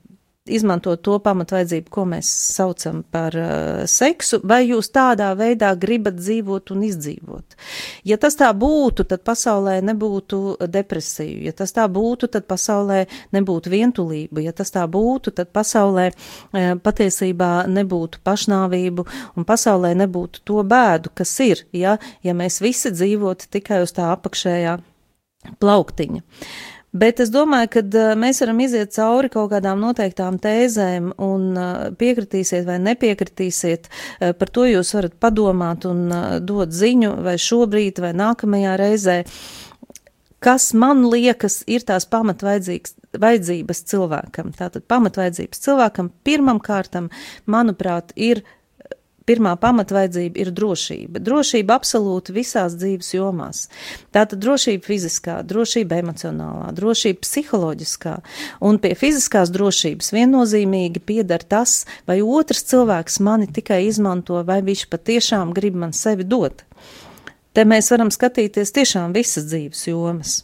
izmantot 0.44 1.00
to 1.00 1.14
pamatvajadzību, 1.24 1.88
ko 1.88 2.02
mēs 2.08 2.28
saucam 2.28 2.98
par 3.14 3.32
uh, 3.38 3.84
seksu, 3.88 4.42
vai 4.44 4.66
jūs 4.66 4.90
tādā 4.92 5.30
veidā 5.38 5.70
gribat 5.80 6.18
dzīvot 6.18 6.74
un 6.74 6.82
izdzīvot. 6.84 7.56
Ja 8.04 8.18
tas 8.20 8.36
tā 8.36 8.50
būtu, 8.52 9.06
tad 9.08 9.22
pasaulē 9.24 9.78
nebūtu 9.88 10.58
depresiju, 10.68 11.38
ja 11.46 11.54
tas 11.56 11.72
tā 11.72 11.86
būtu, 11.88 12.28
tad 12.34 12.44
pasaulē 12.50 13.06
nebūtu 13.32 13.72
vientulību, 13.72 14.44
ja 14.44 14.52
tas 14.52 14.74
tā 14.74 14.84
būtu, 14.84 15.32
tad 15.32 15.48
pasaulē 15.56 16.10
uh, 16.12 16.74
patiesībā 16.76 17.64
nebūtu 17.72 18.20
pašnāvību 18.28 19.06
un 19.40 19.48
pasaulē 19.48 19.94
nebūtu 20.04 20.44
to 20.44 20.60
bēdu, 20.60 21.14
kas 21.16 21.32
ir, 21.40 21.64
ja, 21.72 21.96
ja 22.20 22.36
mēs 22.36 22.60
visi 22.60 22.92
dzīvotu 22.92 23.48
tikai 23.48 23.80
uz 23.86 23.96
tā 23.96 24.12
apakšējā 24.12 24.76
plauktiņa. 25.56 26.20
Uh, 26.20 26.73
Bet 26.94 27.18
es 27.18 27.32
domāju, 27.34 27.70
ka 27.74 27.82
uh, 27.82 28.12
mēs 28.18 28.38
varam 28.44 28.60
iziet 28.62 28.94
cauri 28.94 29.30
kaut 29.32 29.50
kādām 29.50 29.80
noteiktām 29.82 30.38
tēzēm 30.42 31.10
un 31.26 31.48
uh, 31.58 31.90
piekritīsiet 31.98 32.62
vai 32.68 32.78
nepiekritīsiet. 32.84 33.88
Uh, 33.90 34.30
par 34.38 34.52
to 34.54 34.68
jūs 34.70 34.94
varat 34.94 35.18
padomāt 35.18 35.88
un 35.90 36.06
dot 36.46 36.70
ziņu 36.70 37.16
vai 37.26 37.34
šobrīd 37.42 37.98
vai 38.04 38.12
nākamajā 38.14 38.78
reizē. 38.78 39.18
Kas 40.44 40.70
man 40.76 41.06
liekas 41.08 41.62
ir 41.66 41.82
tās 41.88 42.04
pamatvaidzības 42.12 43.78
cilvēkam? 43.90 44.52
Tātad 44.54 44.84
pamatvaidzības 44.92 45.62
cilvēkam 45.66 46.12
pirmam 46.22 46.60
kārtam, 46.62 47.08
manuprāt, 47.50 48.12
ir 48.14 48.44
Pirmā 49.24 49.54
pamatvajadzība 49.56 50.36
ir 50.42 50.50
drošība. 50.52 51.20
Drošība 51.24 51.78
absolūti 51.78 52.34
visās 52.36 52.74
dzīves 52.76 53.14
jomās. 53.14 53.62
Tātad 54.12 54.42
drošība 54.44 54.84
fiziskā, 54.84 55.38
drošība 55.48 56.02
emocionālā, 56.02 56.68
drošība 56.76 57.24
psiholoģiskā. 57.24 58.18
Un 58.68 58.76
pie 58.84 58.92
fiziskās 59.00 59.52
drošības 59.54 60.12
viennozīmīgi 60.12 61.00
piedar 61.08 61.40
tas, 61.40 61.86
vai 62.04 62.18
otrs 62.20 62.66
cilvēks 62.68 63.18
mani 63.24 63.48
tikai 63.48 63.86
izmanto, 63.88 64.42
vai 64.44 64.60
viņš 64.66 64.86
patiešām 64.92 65.56
grib 65.56 65.80
man 65.80 65.96
sevi 65.96 66.28
dot. 66.28 66.66
Te 67.56 67.64
mēs 67.64 67.88
varam 67.94 68.12
skatīties 68.12 68.76
tiešām 68.76 69.16
visas 69.16 69.48
dzīves 69.48 69.88
jomas. 69.88 70.42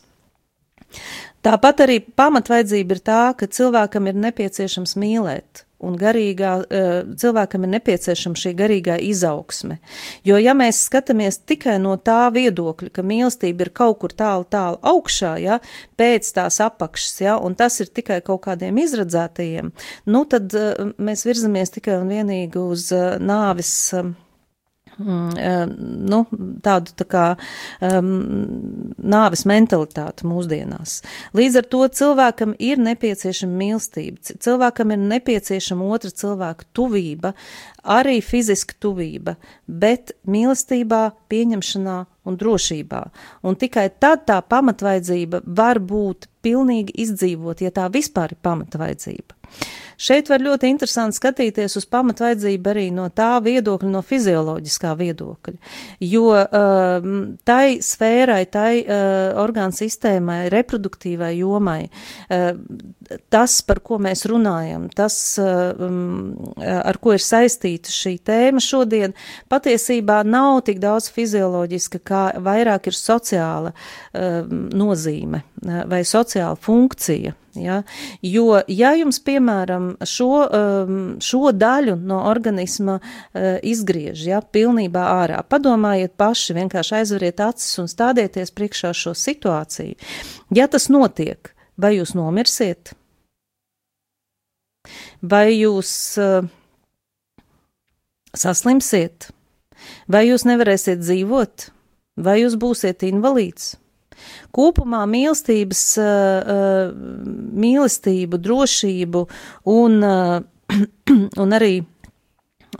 Tāpat 1.44 1.84
arī 1.84 2.00
pamatvajadzība 2.00 2.96
ir 2.96 3.04
tā, 3.04 3.24
ka 3.36 3.44
cilvēkam 3.44 4.08
ir 4.08 4.24
nepieciešams 4.24 4.96
mīlēt 4.96 5.66
un 5.86 5.96
garīgā, 5.98 6.52
eh, 6.70 6.88
cilvēkam 7.20 7.64
ir 7.64 7.72
nepieciešama 7.74 8.36
šī 8.36 8.54
garīgā 8.58 8.98
izaugsme. 9.00 9.78
Jo, 10.24 10.36
ja 10.36 10.54
mēs 10.54 10.82
skatāmies 10.88 11.40
tikai 11.46 11.78
no 11.80 11.96
tā 11.96 12.30
viedokļa, 12.34 12.92
ka 12.92 13.02
mīlestība 13.02 13.66
ir 13.66 13.70
kaut 13.70 14.00
kur 14.00 14.14
tālu, 14.14 14.44
tālu 14.44 14.78
augšā, 14.82 15.34
ja, 15.40 15.60
pēc 15.98 16.32
tās 16.36 16.60
apakšas, 16.60 17.20
ja, 17.20 17.36
un 17.38 17.54
tas 17.54 17.80
ir 17.80 17.86
tikai 17.86 18.20
kaut 18.24 18.42
kādiem 18.46 18.78
izradzētajiem, 18.84 19.72
nu, 20.06 20.24
tad 20.24 20.54
uh, 20.54 20.92
mēs 20.98 21.24
virzamies 21.28 21.70
tikai 21.76 22.00
un 22.00 22.10
vienīgi 22.12 22.60
uz 22.60 22.90
uh, 22.92 23.16
nāvis. 23.20 23.92
Mm, 25.00 25.70
nu, 26.12 26.18
tādu 26.60 26.92
tā 26.98 27.06
kā 27.08 27.24
um, 27.80 28.10
nāves 29.00 29.46
mentalitāti 29.48 30.26
mūsdienās. 30.28 30.98
Līdz 31.36 31.56
ar 31.62 31.68
to 31.72 31.80
cilvēkam 32.00 32.52
ir 32.60 32.82
nepieciešama 32.84 33.56
mīlestība, 33.62 34.36
cilvēkam 34.44 34.92
ir 34.92 35.00
nepieciešama 35.14 35.88
otra 35.96 36.12
cilvēka 36.12 36.68
tuvība, 36.76 37.32
arī 37.80 38.18
fiziska 38.20 38.76
tuvība, 38.82 39.38
bet 39.64 40.12
mīlestībā, 40.28 41.02
pieņemšanā 41.32 41.98
un 42.28 42.36
drošībā. 42.36 43.02
Un 43.48 43.56
tikai 43.56 43.88
tad 44.02 44.26
tā 44.28 44.42
pamatvajadzība 44.44 45.46
var 45.46 45.80
būt 45.80 46.28
pilnīgi 46.44 46.98
izdzīvot, 47.06 47.64
ja 47.64 47.72
tā 47.72 47.88
vispār 47.92 48.36
ir 48.36 48.42
pamatvajadzība. 48.44 49.40
Šeit 50.00 50.30
var 50.32 50.40
ļoti 50.40 50.70
interesanti 50.72 51.18
skatīties 51.18 51.76
uz 51.76 51.84
pamatvajadzību 51.92 52.70
arī 52.72 52.86
no 52.94 53.08
tā 53.12 53.34
viedokļa, 53.44 53.90
no 53.92 54.00
fizioloģiskā 54.06 54.94
viedokļa, 54.96 55.56
jo 56.08 56.22
uh, 56.32 57.08
tai 57.44 57.64
sfērai, 57.84 58.40
tai 58.48 58.70
uh, 58.80 59.36
orgānu 59.42 59.76
sistēmai, 59.76 60.38
reproduktīvai 60.54 61.34
jomai, 61.42 61.82
uh, 61.90 62.56
tas, 63.32 63.58
par 63.66 63.82
ko 63.84 64.00
mēs 64.00 64.24
runājam, 64.30 64.88
tas, 64.96 65.18
uh, 65.42 65.74
um, 65.76 66.32
ar 66.64 67.00
ko 67.02 67.12
ir 67.16 67.24
saistīta 67.24 67.92
šī 67.92 68.16
tēma 68.24 68.62
šodien, 68.64 69.12
patiesībā 69.52 70.22
nav 70.24 70.62
tik 70.70 70.80
daudz 70.80 71.10
fizioloģiska, 71.12 72.00
kā 72.00 72.24
vairāk 72.40 72.88
ir 72.88 72.96
sociāla 72.96 73.74
uh, 73.74 74.48
nozīme 74.48 75.44
uh, 75.44 75.84
vai 75.90 76.02
sociāla 76.08 76.56
funkcija. 76.56 77.36
Ja? 77.58 77.82
Jo, 78.22 78.60
ja 78.70 78.92
jums, 78.94 79.18
piemēram, 79.26 79.89
šo, 80.06 80.28
um, 80.44 81.00
šo 81.22 81.50
daļu 81.56 81.96
no 82.06 82.20
organisma 82.30 82.98
uh, 83.00 83.58
izgriež, 83.66 84.22
ja, 84.28 84.40
pilnībā 84.40 85.02
ārā, 85.22 85.40
padomājiet 85.46 86.16
paši, 86.20 86.56
vienkārši 86.60 86.96
aizveriet 87.00 87.42
acis 87.44 87.80
un 87.82 87.90
stādieties 87.90 88.54
priekšā 88.56 88.92
šo 88.96 89.14
situāciju. 89.16 89.98
Ja 90.54 90.68
tas 90.70 90.88
notiek, 90.92 91.52
vai 91.80 91.96
jūs 91.98 92.14
nomirsiet? 92.18 92.94
Vai 95.20 95.50
jūs 95.58 95.92
uh, 96.20 96.48
saslimsiet? 98.36 99.30
Vai 100.10 100.26
jūs 100.28 100.46
nevarēsiet 100.48 101.00
dzīvot? 101.02 101.70
Vai 102.20 102.40
jūs 102.42 102.56
būsiet 102.60 103.04
invalīds? 103.08 103.74
Kopumā 104.56 105.04
mīlestības, 105.10 105.84
eh, 105.98 106.50
eh, 106.54 106.92
mīlestību, 107.64 108.40
drošību 108.46 109.24
un, 109.70 110.02
eh, 110.04 110.40
un 111.44 111.56
arī 111.58 111.74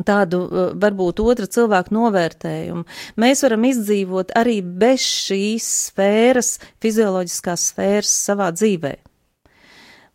tādu 0.06 0.44
varbūt 0.80 1.18
otra 1.20 1.48
cilvēka 1.50 1.90
novērtējumu. 1.92 2.84
Mēs 3.18 3.42
varam 3.42 3.66
izdzīvot 3.66 4.30
arī 4.38 4.60
bez 4.62 5.02
šīs 5.02 5.66
sfēras, 5.90 6.58
fizioloģiskās 6.80 7.66
sfēras 7.72 8.12
savā 8.30 8.52
dzīvē. 8.54 8.94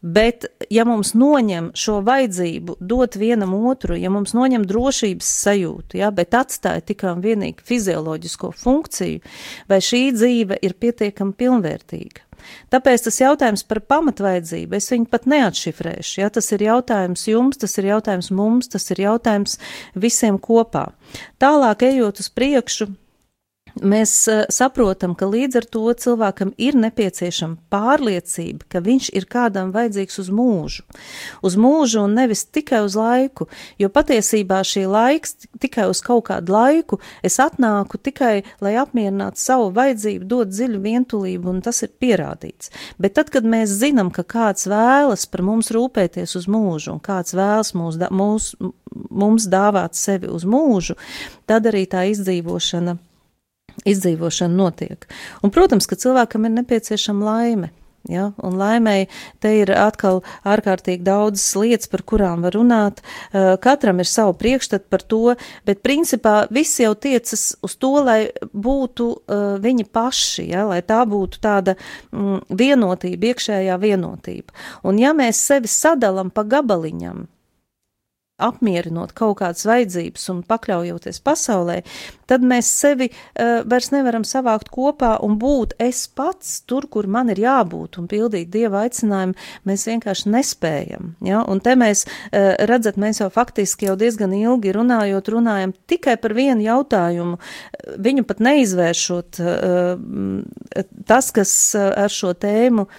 Bet, 0.05 0.45
ja 0.69 0.83
mums 0.85 1.15
noņem 1.17 1.71
šo 1.73 1.95
vajadzību 2.05 2.75
dot 2.77 3.15
vienam 3.17 3.55
otru, 3.65 3.95
ja 3.97 4.11
mums 4.13 4.35
noņem 4.37 4.67
drošības 4.69 5.29
sajūtu, 5.41 5.97
ja, 5.97 6.11
bet 6.13 6.37
atstāja 6.37 6.83
tikai 6.85 7.15
un 7.15 7.23
vienīgi 7.23 7.65
fizioloģisko 7.65 8.51
funkciju, 8.59 9.23
vai 9.71 9.79
šī 9.81 10.03
dzīve 10.13 10.59
ir 10.61 10.77
pietiekami 10.77 11.33
pilnvērtīga? 11.39 12.21
Tāpēc 12.69 13.07
tas 13.07 13.17
jautājums 13.17 13.65
par 13.65 13.81
pamatvajadzību, 13.89 14.77
es 14.77 14.91
viņu 14.93 15.09
pat 15.09 15.25
neatšifrēšu. 15.31 16.19
Ja, 16.21 16.29
tas 16.29 16.51
ir 16.53 16.67
jautājums 16.67 17.25
jums, 17.31 17.57
tas 17.61 17.73
ir 17.81 17.89
jautājums 17.89 18.29
mums, 18.29 18.69
tas 18.69 18.85
ir 18.93 19.01
jautājums 19.07 19.57
visiem 19.97 20.37
kopā. 20.37 20.91
Tālāk 21.41 21.87
ejot 21.89 22.21
uz 22.21 22.29
priekšu, 22.29 22.91
mēs 23.83 24.13
uh, 24.31 24.43
saprotam, 24.53 25.15
ka 25.17 25.27
līdz 25.29 25.59
ar 25.59 25.67
to 25.71 25.83
cilvēkam 26.05 26.53
ir 26.61 26.77
nepieciešama 26.79 27.57
pārliecība, 27.73 28.67
ka 28.71 28.81
viņš 28.85 29.09
ir 29.17 29.27
kādam 29.31 29.71
vajadzīgs 29.75 30.19
uz 30.23 30.29
mūžu. 30.33 30.85
Uz 31.45 31.57
mūžu 31.59 32.03
un 32.05 32.15
nevis 32.17 32.45
tikai 32.45 32.83
uz 32.85 32.95
laiku, 32.99 33.49
jo 33.81 33.89
patiesībā 33.91 34.61
šī 34.65 34.85
laiks 34.89 35.35
tikai 35.61 35.87
uz 35.91 36.01
kaut 36.05 36.27
kādu 36.29 36.55
laiku 36.55 36.99
es 37.25 37.39
atnāku 37.43 37.99
tikai, 38.01 38.43
lai 38.63 38.75
apmierinātu 38.81 39.41
savu 39.41 39.71
vajadzību, 39.75 40.27
dot 40.29 40.53
dziļu 40.53 40.81
vientulību, 40.85 41.51
un 41.51 41.63
tas 41.65 41.83
ir 41.85 41.93
pierādīts. 42.01 42.71
Bet 43.01 43.17
tad, 43.19 43.31
kad 43.33 43.47
mēs 43.47 43.73
zinām, 43.79 44.11
ka 44.13 44.23
kāds 44.23 44.69
vēlas 44.71 45.27
par 45.29 45.43
mums 45.45 45.71
rūpēties 45.75 46.37
uz 46.39 46.47
mūžu, 46.51 46.95
un 46.95 47.03
kāds 47.03 47.35
vēlas 47.35 47.73
mūs, 47.77 47.99
mūs, 48.11 48.53
mums 49.09 49.49
dāvāt 49.51 49.97
sevi 49.99 50.31
uz 50.31 50.45
mūžu, 50.47 50.95
tad 51.49 51.67
arī 51.71 51.85
tā 51.89 52.07
izdzīvošana 52.13 52.97
izdzīvošana 53.83 54.55
notiek. 54.55 55.09
Un, 55.43 55.51
protams, 55.55 55.89
ka 55.89 55.99
cilvēkam 55.99 56.47
ir 56.47 56.55
nepieciešama 56.61 57.25
laime. 57.25 57.71
Ja, 58.05 58.27
un 58.45 58.53
laimēji 58.59 59.07
te 59.41 59.49
ir 59.63 59.71
atkal 59.73 60.19
ārkārtīgi 60.45 61.01
daudzas 61.07 61.47
lietas, 61.57 61.89
par 61.89 62.03
kurām 62.05 62.43
var 62.45 62.53
runāt. 62.53 63.01
Uh, 63.31 63.55
katram 63.61 63.97
ir 64.03 64.09
savu 64.09 64.35
priekšstatu 64.37 64.85
par 64.93 65.01
to, 65.01 65.33
bet 65.65 65.81
principā 65.85 66.35
viss 66.53 66.77
jau 66.83 66.93
tiecas 66.93 67.47
uz 67.65 67.77
to, 67.81 67.95
lai 68.05 68.19
būtu 68.53 69.09
uh, 69.09 69.45
viņi 69.61 69.87
paši, 69.89 70.45
ja, 70.53 70.67
lai 70.69 70.83
tā 70.85 71.01
būtu 71.09 71.41
tāda 71.41 71.73
mm, 72.13 72.45
vienotība, 72.53 73.33
iekšējā 73.33 73.79
vienotība. 73.81 74.53
Un 74.85 75.01
ja 75.01 75.15
mēs 75.17 75.41
sevi 75.41 75.71
sadalam 75.71 76.29
pa 76.29 76.45
gabaliņam, 76.45 77.25
apmierinot 78.35 79.13
kaut 79.15 79.37
kādas 79.39 79.63
vajadzības 79.67 80.25
un 80.33 80.41
pakļaujoties 80.43 81.21
pasaulē, 81.23 81.77
tad 82.27 82.43
mēs 82.43 82.67
sevi 82.67 83.07
uh, 83.07 83.61
vairs 83.63 83.91
nevaram 83.93 84.25
savākt 84.27 84.67
kopā 84.73 85.13
un 85.23 85.37
būt 85.39 85.77
es 85.79 86.01
pats 86.11 86.57
tur, 86.67 86.89
kur 86.91 87.07
man 87.07 87.31
ir 87.31 87.39
jābūt 87.45 87.99
un 88.01 88.09
pildīt 88.11 88.49
dieva 88.51 88.83
aicinājumu, 88.83 89.37
mēs 89.69 89.85
vienkārši 89.87 90.33
nespējam. 90.33 91.13
Ja? 91.23 91.45
Un 91.47 91.61
te 91.63 91.77
mēs, 91.79 92.03
uh, 92.05 92.57
redzat, 92.67 92.99
mēs 92.99 93.21
jau 93.23 93.29
faktiski 93.31 93.87
jau 93.87 93.95
diezgan 93.99 94.35
ilgi 94.35 94.73
runājot, 94.75 95.31
runājam 95.31 95.71
tikai 95.87 96.17
par 96.19 96.35
vienu 96.35 96.65
jautājumu, 96.65 97.39
viņu 98.03 98.25
pat 98.27 98.43
neizvēršot 98.43 99.39
uh, 99.39 100.83
tas, 101.07 101.31
kas 101.31 101.55
ar 101.75 102.11
šo 102.11 102.33
tēmu, 102.35 102.89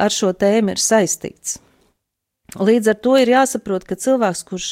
ar 0.00 0.16
šo 0.16 0.32
tēmu 0.32 0.72
ir 0.72 0.80
saistīts. 0.80 1.58
Līdz 2.60 2.90
ar 2.92 2.98
to 3.00 3.14
ir 3.16 3.32
jāsaprot, 3.32 3.86
ka 3.88 3.96
cilvēks, 3.96 4.42
kurš 4.48 4.68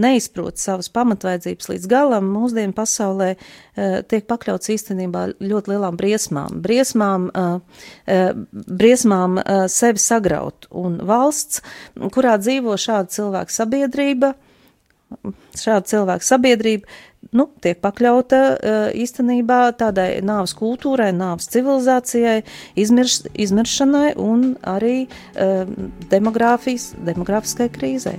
neizprot 0.00 0.60
savas 0.60 0.90
pamatvaidzības 0.92 1.70
līdz 1.70 1.88
galam, 1.88 2.28
mūsdienu 2.34 2.76
pasaulē 2.76 3.30
uh, 3.36 4.00
tiek 4.08 4.26
pakļauts 4.28 4.72
īstenībā 4.74 5.24
ļoti 5.40 5.72
lielām 5.72 5.96
briesmām. 6.00 6.60
Briesmām, 6.64 7.30
uh, 7.32 7.82
uh, 8.04 8.30
briesmām 8.52 9.40
sevi 9.72 10.00
sagraut. 10.02 10.68
Un 10.76 11.00
valsts, 11.08 11.62
kurā 12.12 12.36
dzīvo 12.40 12.76
šāda 12.80 13.12
cilvēka 13.16 13.54
sabiedrība, 13.54 14.34
šāda 15.58 15.86
cilvēka 15.90 16.26
sabiedrība 16.26 16.88
nu, 17.36 17.48
tiek 17.64 17.80
pakļauta 17.82 18.40
eh, 18.52 18.84
īstenībā 19.04 19.60
tādai 19.80 20.20
nāves 20.24 20.54
kultūrai, 20.58 21.10
nāves 21.16 21.50
civilizācijai, 21.52 22.42
izmirš, 22.78 23.22
izmiršanai 23.32 24.14
un 24.20 24.54
arī 24.62 25.06
demogrāfijas, 26.12 26.92
demogrāfiskai 27.06 27.70
krīzei. 27.72 28.18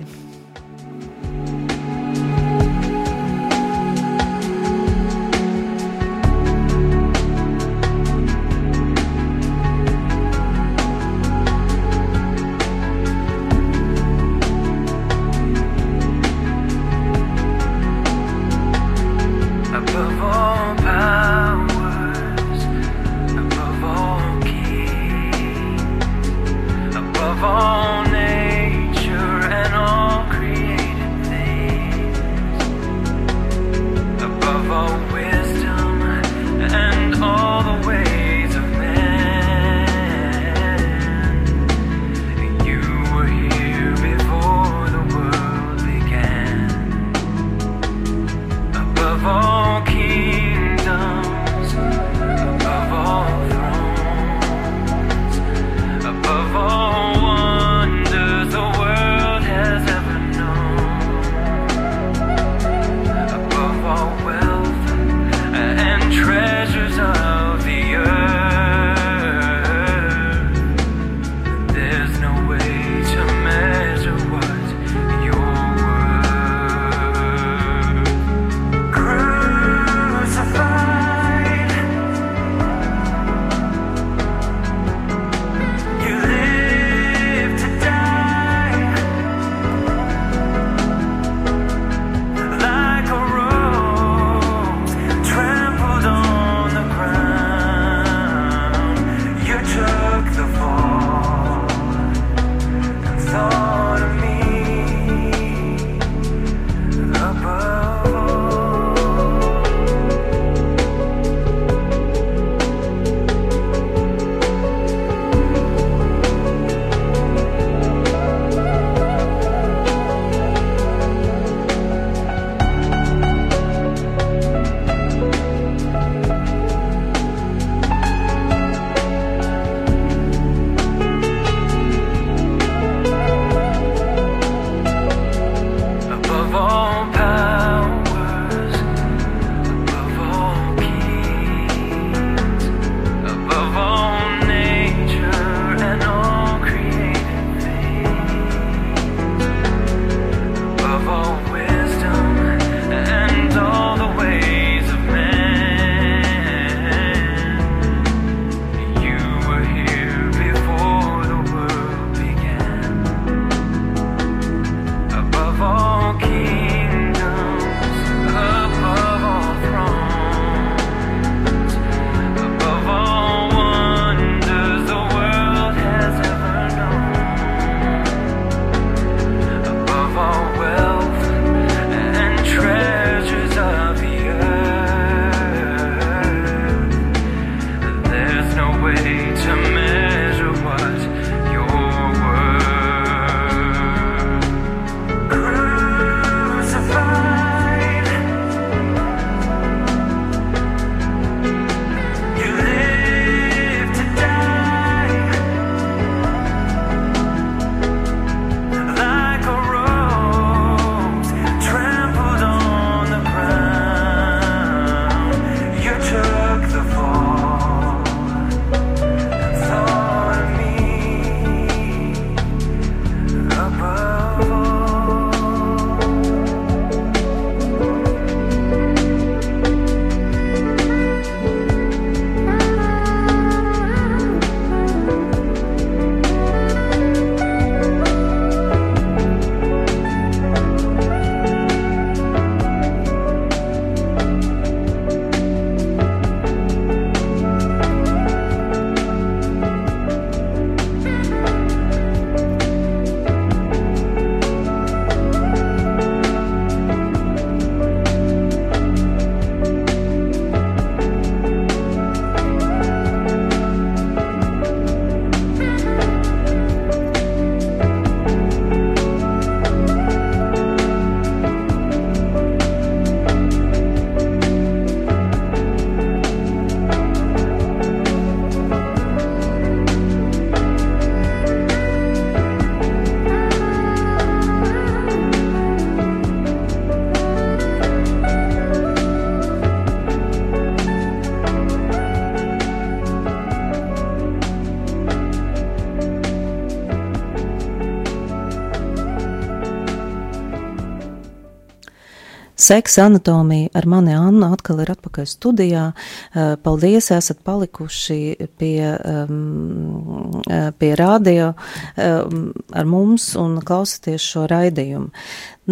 Seksa 302.63 303.09
anatomija 303.09 303.67
ar 303.75 303.85
mani 303.91 304.13
Annu 304.15 304.53
atkal 304.55 304.77
ir 304.79 304.93
atpakaļ 304.93 305.25
studijā. 305.27 305.87
Uh, 305.91 306.53
paldies, 306.63 307.09
esat 307.11 307.41
palikuši 307.43 308.47
pie, 308.59 308.93
um, 309.03 310.37
pie 310.79 310.91
radio 310.95 311.49
um, 311.51 312.45
ar 312.71 312.87
mums 312.87 313.33
un 313.39 313.57
klausaties 313.67 314.23
šo 314.23 314.45
raidījumu. 314.47 315.11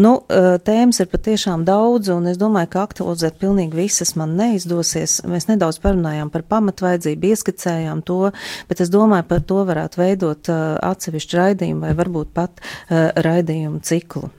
Nu, 0.01 0.11
tēmas 0.63 1.01
ir 1.03 1.09
patiešām 1.11 1.65
daudz, 1.67 2.07
un 2.13 2.29
es 2.31 2.37
domāju, 2.39 2.69
ka 2.71 2.85
aktualizēt 2.87 3.39
pilnīgi 3.41 3.75
visas 3.75 4.13
man 4.19 4.37
neizdosies. 4.39 5.17
Mēs 5.27 5.49
nedaudz 5.49 5.81
parunājām 5.83 6.31
par 6.31 6.45
pamatvajadzību, 6.53 7.33
ieskicējām 7.35 8.03
to, 8.07 8.31
bet 8.71 8.83
es 8.83 8.91
domāju, 8.93 9.27
par 9.27 9.43
to 9.43 9.63
varētu 9.67 9.99
veidot 9.99 10.51
atsevišķu 10.55 11.41
raidījumu 11.43 11.87
vai 11.89 11.95
varbūt 11.99 12.31
pat 12.35 12.63
raidījumu 13.27 13.83
ciklu. 13.83 14.31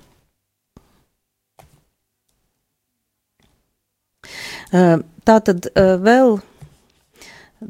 Tā 4.72 5.34
tad 5.46 5.68
vēl 5.76 6.38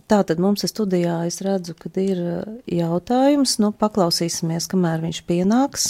Tātad 0.09 0.41
mums 0.41 0.65
ir 0.65 0.71
studijā, 0.71 1.15
es 1.29 1.41
redzu, 1.45 1.75
ka 1.79 1.91
ir 2.01 2.21
jautājums, 2.71 3.59
nu, 3.63 3.73
paklausīsimies, 3.77 4.69
kamēr 4.71 5.03
viņš 5.05 5.21
pienāks. 5.29 5.89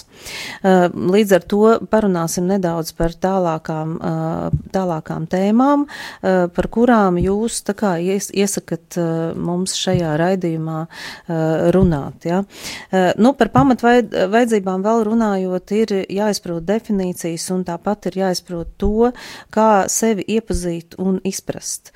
Līdz 0.63 1.35
ar 1.37 1.47
to 1.51 1.61
parunāsim 1.93 2.49
nedaudz 2.51 2.93
par 2.99 3.15
tālākām, 3.15 3.95
tālākām 4.75 5.29
tēmām, 5.31 5.87
par 6.23 6.71
kurām 6.75 7.21
jūs 7.23 7.61
tā 7.69 7.77
kā 7.79 7.95
iesakat 8.03 8.99
mums 9.39 9.77
šajā 9.79 10.17
raidījumā 10.21 10.81
runāt. 11.77 12.29
Ja? 12.29 12.43
Nu, 13.19 13.35
par 13.39 13.53
pamatvaidzībām 13.55 14.85
vēl 14.87 15.07
runājot, 15.13 15.75
ir 15.79 15.97
jāizprot 16.11 16.67
definīcijas 16.69 17.49
un 17.55 17.67
tāpat 17.69 18.11
ir 18.11 18.23
jāizprot 18.25 18.77
to, 18.83 19.13
kā 19.55 19.73
sevi 19.93 20.27
iepazīt 20.37 20.99
un 21.03 21.21
izprast. 21.29 21.95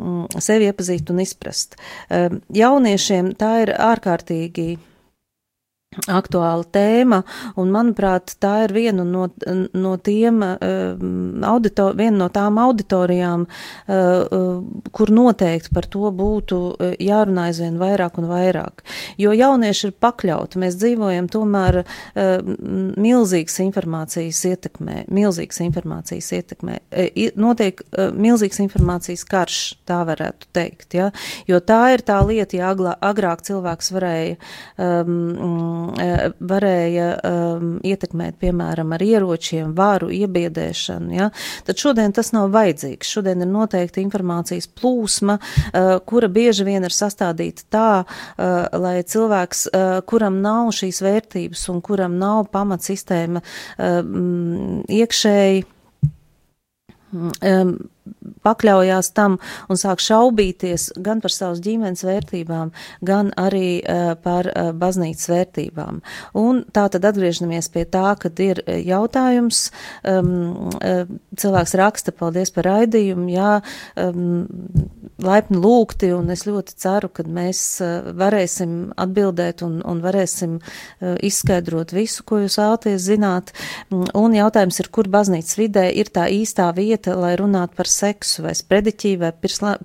Mm, 0.00 0.40
sevi 0.40 0.70
iepazīt 0.70 1.10
un 1.12 1.20
izprast. 1.20 1.76
Ehm, 2.08 2.40
jauniešiem 2.56 3.34
tā 3.38 3.52
ir 3.66 3.74
ārkārtīgi 3.76 4.78
aktuāla 6.08 6.64
tēma, 6.72 7.20
un, 7.60 7.70
manuprāt, 7.72 8.34
tā 8.42 8.64
ir 8.66 8.74
viena 8.76 9.04
no, 9.06 9.26
no 9.76 9.92
tiem 10.00 10.40
uh, 10.44 11.02
auditor, 11.48 11.96
viena 11.98 12.24
no 12.24 12.28
tām 12.32 12.60
auditorijām, 12.62 13.44
uh, 13.46 13.94
uh, 13.94 14.86
kur 14.94 15.12
noteikti 15.12 15.72
par 15.74 15.88
to 15.92 16.12
būtu 16.16 16.60
jārunā 17.02 17.48
aizvien 17.50 17.78
vairāk 17.80 18.18
un 18.20 18.28
vairāk. 18.30 18.84
Jo 19.20 19.34
jaunieši 19.36 19.88
ir 19.88 19.94
pakļauti, 20.02 20.60
mēs 20.62 20.76
dzīvojam 20.80 21.28
tomēr 21.32 21.82
milzīgas 23.00 23.58
informācijas 23.64 24.40
ietekmē, 24.48 25.04
milzīgas 25.12 25.60
informācijas 25.64 26.30
ietekmē. 26.38 26.78
Notiek 27.40 27.80
milzīgs 28.16 28.60
informācijas 28.64 29.24
karš, 29.28 29.60
tā 29.88 30.02
varētu 30.08 30.50
teikt, 30.54 30.96
ja? 30.98 31.10
jo 31.48 31.60
tā 31.64 31.80
ir 31.96 32.04
tā 32.06 32.20
lieta, 32.26 32.58
ja 32.58 32.72
agrāk 32.72 33.44
cilvēks 33.46 33.92
varēja 33.96 34.36
um, 34.78 35.81
Eh, 35.81 35.81
varēja 36.52 37.08
um, 37.26 37.72
ietekmēt, 37.86 38.38
piemēram, 38.42 38.94
ar 38.96 39.04
ieročiem, 39.04 39.72
varu, 39.76 40.10
iebiedēšanu, 40.14 41.14
ja, 41.16 41.28
tad 41.66 41.80
šodien 41.82 42.14
tas 42.16 42.32
nav 42.34 42.50
vajadzīgs. 42.54 43.12
Šodien 43.16 43.44
ir 43.44 43.50
noteikti 43.50 44.04
informācijas 44.04 44.68
plūsma, 44.80 45.38
uh, 45.38 45.92
kura 46.08 46.30
bieži 46.32 46.66
vien 46.68 46.86
ir 46.86 46.94
sastādīta 46.94 47.66
tā, 47.72 47.90
uh, 48.02 48.56
lai 48.82 48.98
cilvēks, 49.06 49.66
uh, 49.70 49.94
kuram 50.08 50.40
nav 50.44 50.72
šīs 50.76 51.02
vērtības 51.04 51.68
un 51.72 51.82
kuram 51.84 52.18
nav 52.20 52.48
pamatsistēma 52.54 53.42
um, 53.42 54.82
iekšēji, 54.88 55.64
um, 57.12 57.76
pakļaujās 58.42 59.12
tam 59.16 59.38
un 59.70 59.78
sāk 59.80 60.02
šaubīties 60.02 60.90
gan 61.02 61.22
par 61.22 61.34
savas 61.34 61.62
ģimenes 61.62 62.04
vērtībām, 62.06 62.72
gan 63.06 63.30
arī 63.38 63.80
uh, 63.80 64.14
par 64.22 64.48
uh, 64.50 64.70
baznīcas 64.76 65.30
vērtībām. 65.30 66.00
Un 66.38 66.62
tā 66.74 66.88
tad 66.92 67.06
atgriežamies 67.12 67.70
pie 67.72 67.84
tā, 67.86 68.14
kad 68.20 68.38
ir 68.42 68.62
jautājums, 68.66 69.68
um, 70.08 70.32
uh, 70.80 71.04
cilvēks 71.38 71.76
raksta, 71.78 72.14
paldies 72.16 72.52
par 72.54 72.68
raidījumu, 72.70 73.28
jā, 73.32 73.52
um, 74.02 74.48
laipni 75.22 75.60
lūgti, 75.62 76.10
un 76.16 76.32
es 76.34 76.44
ļoti 76.48 76.76
ceru, 76.82 77.12
ka 77.14 77.26
mēs 77.26 77.62
uh, 77.84 78.10
varēsim 78.18 78.92
atbildēt 79.00 79.62
un, 79.66 79.78
un 79.86 80.02
varēsim 80.02 80.58
uh, 80.58 81.14
izskaidrot 81.22 81.94
visu, 81.94 82.26
ko 82.26 82.42
jūs 82.42 82.58
vēlaties 82.58 83.06
zināt. 83.06 83.54
Un 83.92 84.34
jautājums 84.36 84.80
ir, 84.82 84.90
kur 84.94 85.08
baznīcas 85.12 85.58
vidē 85.60 85.86
ir 85.94 86.10
tā 86.12 86.26
īstā 86.32 86.68
vieta, 86.76 87.14
lai 87.18 87.34
runātu 87.38 87.78
par 87.78 87.91
seksu 87.92 88.46
vai 88.46 88.54
sprediķī 88.56 89.12
vai 89.20 89.30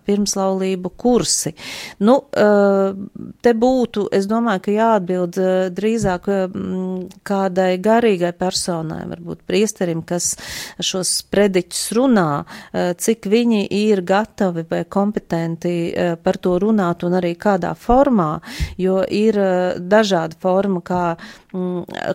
pirmslaulību 0.08 0.92
kursi. 0.98 1.54
Nu, 2.00 2.18
eh, 2.32 2.94
te 3.42 3.54
būtu, 3.54 4.08
es 4.12 4.28
domāju, 4.30 4.64
ka 4.66 4.76
jāatbild 4.76 5.40
eh, 5.42 5.70
drīzāk 5.74 6.30
mm, 6.48 7.22
kādai 7.28 7.70
garīgai 7.84 8.34
personai, 8.38 9.04
varbūt 9.10 9.44
priesterim, 9.48 10.04
kas 10.08 10.34
šos 10.80 11.14
sprediķus 11.24 11.84
runā, 11.98 12.30
eh, 12.74 12.94
cik 12.98 13.30
viņi 13.32 13.66
ir 13.80 14.04
gatavi 14.08 14.66
vai 14.70 14.84
kompetenti 14.86 15.76
par 16.24 16.38
to 16.42 16.58
runāt 16.62 17.04
un 17.04 17.18
arī 17.18 17.34
kādā 17.38 17.74
formā, 17.78 18.40
jo 18.78 19.02
ir 19.04 19.38
dažāda 19.80 20.38
forma, 20.40 20.82
kā, 20.86 21.04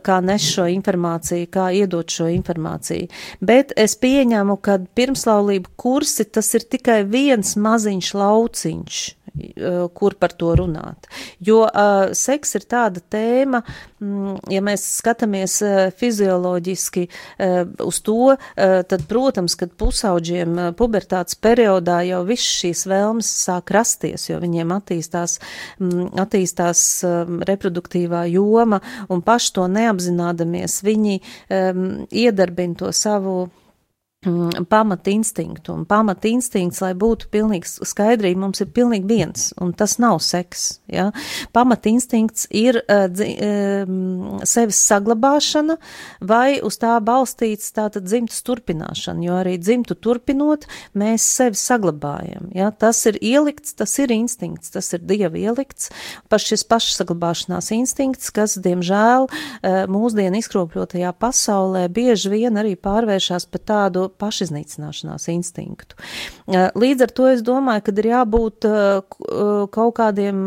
kā 0.07 0.19
nes 0.25 0.45
šo 0.55 0.67
informāciju, 0.71 1.49
kā 1.53 1.69
iedot 1.75 2.09
šo 2.13 2.29
informāciju. 2.33 3.09
Bet 3.41 3.73
es 3.77 3.97
pieņemu, 4.01 4.57
ka 4.63 4.79
pirmslaulību 4.97 5.75
kursi 5.83 6.25
tas 6.31 6.53
ir 6.55 6.69
tikai 6.71 7.03
viens 7.09 7.57
maziņš 7.59 8.13
lauciņš, 8.15 8.99
eh, 9.33 9.79
kur 9.99 10.15
par 10.15 10.35
to 10.39 10.53
runāt. 10.61 11.09
Jo 11.43 11.63
uh, 11.67 12.13
seks 12.15 12.55
ir 12.59 12.67
tāda 12.71 13.01
tēma, 13.11 13.63
mm, 13.99 14.37
ja 14.53 14.61
mēs 14.63 14.85
skatāmies 15.01 15.57
uh, 15.67 15.89
fizioloģiski 15.99 17.07
uh, 17.09 17.73
uz 17.83 17.99
to, 18.07 18.35
uh, 18.37 18.75
tad, 18.87 19.07
protams, 19.11 19.57
kad 19.59 19.73
pusauģiem 19.81 20.53
uh, 20.59 20.69
pubertātes 20.79 21.39
periodā 21.41 22.03
jau 22.07 22.21
viss 22.29 22.61
šīs 22.61 22.85
vēlmes 22.93 23.31
sāk 23.47 23.73
rasties, 23.75 24.29
jo 24.31 24.39
viņiem 24.43 24.77
attīstās, 24.77 25.39
mm, 25.81 26.13
attīstās 26.23 26.85
um, 27.09 27.41
reproduktīvā 27.49 28.27
joma 28.31 28.83
un 29.11 29.25
paši 29.25 29.57
to 29.59 29.67
neapzinādamies, 29.73 30.79
viņi 30.87 31.19
um, 31.19 31.83
iedarbina 32.13 32.79
to 32.85 32.93
savu 32.95 33.49
Mm, 34.27 34.65
pamata 34.69 35.11
instinktu. 35.11 35.73
Un 35.73 35.85
pamata 35.85 36.29
instinkts, 36.31 36.79
lai 36.79 36.93
būtu 36.95 37.27
pilnīgi 37.35 37.67
skaidrība, 37.83 38.39
mums 38.45 38.61
ir 38.63 38.69
pilnīgi 38.71 39.09
viens, 39.11 39.49
un 39.59 39.73
tas 39.75 39.97
nav 39.99 40.21
seks. 40.23 40.77
Ja? 40.87 41.09
Pamata 41.51 41.91
instinkts 41.91 42.47
ir 42.55 42.79
uh, 42.85 43.09
dzi, 43.11 43.27
uh, 43.43 44.45
sevis 44.47 44.79
saglabāšana 44.87 45.75
vai 46.23 46.61
uz 46.63 46.79
tā 46.79 46.93
balstīts 47.03 47.75
tātad 47.75 48.07
dzimtas 48.07 48.45
turpināšana, 48.47 49.25
jo 49.27 49.41
arī 49.41 49.57
dzimtu 49.59 49.99
turpinot, 49.99 50.69
mēs 50.95 51.27
sevi 51.27 51.59
saglabājam. 51.59 52.53
Ja? 52.55 52.71
Tas 52.71 53.03
ir 53.11 53.19
ielikts, 53.19 53.75
tas 53.75 53.97
ir 53.99 54.15
instinkts, 54.15 54.71
tas 54.77 54.93
ir 54.95 55.03
dieva 55.03 55.35
ielikts, 55.35 55.91
paš 56.31 56.47
šis 56.53 56.67
pašsaglabāšanās 56.71 57.73
instinkts, 57.75 58.31
kas, 58.31 58.55
diemžēl, 58.63 59.27
uh, 59.27 59.83
mūsdienu 59.91 60.39
izkropļotajā 60.45 61.11
pasaulē 61.19 61.89
bieži 61.91 62.31
vien 62.39 62.63
arī 62.63 62.79
pārvēršās 62.79 63.51
par 63.51 63.67
tādu 63.67 64.07
pašiznīcināšanās 64.21 65.29
instinktu. 65.33 65.97
Līdz 66.49 67.07
ar 67.07 67.15
to 67.17 67.29
es 67.33 67.45
domāju, 67.47 67.87
ka 67.87 67.95
ir 68.03 68.11
jābūt 68.13 68.69
kaut 69.73 69.95
kādiem 69.97 70.43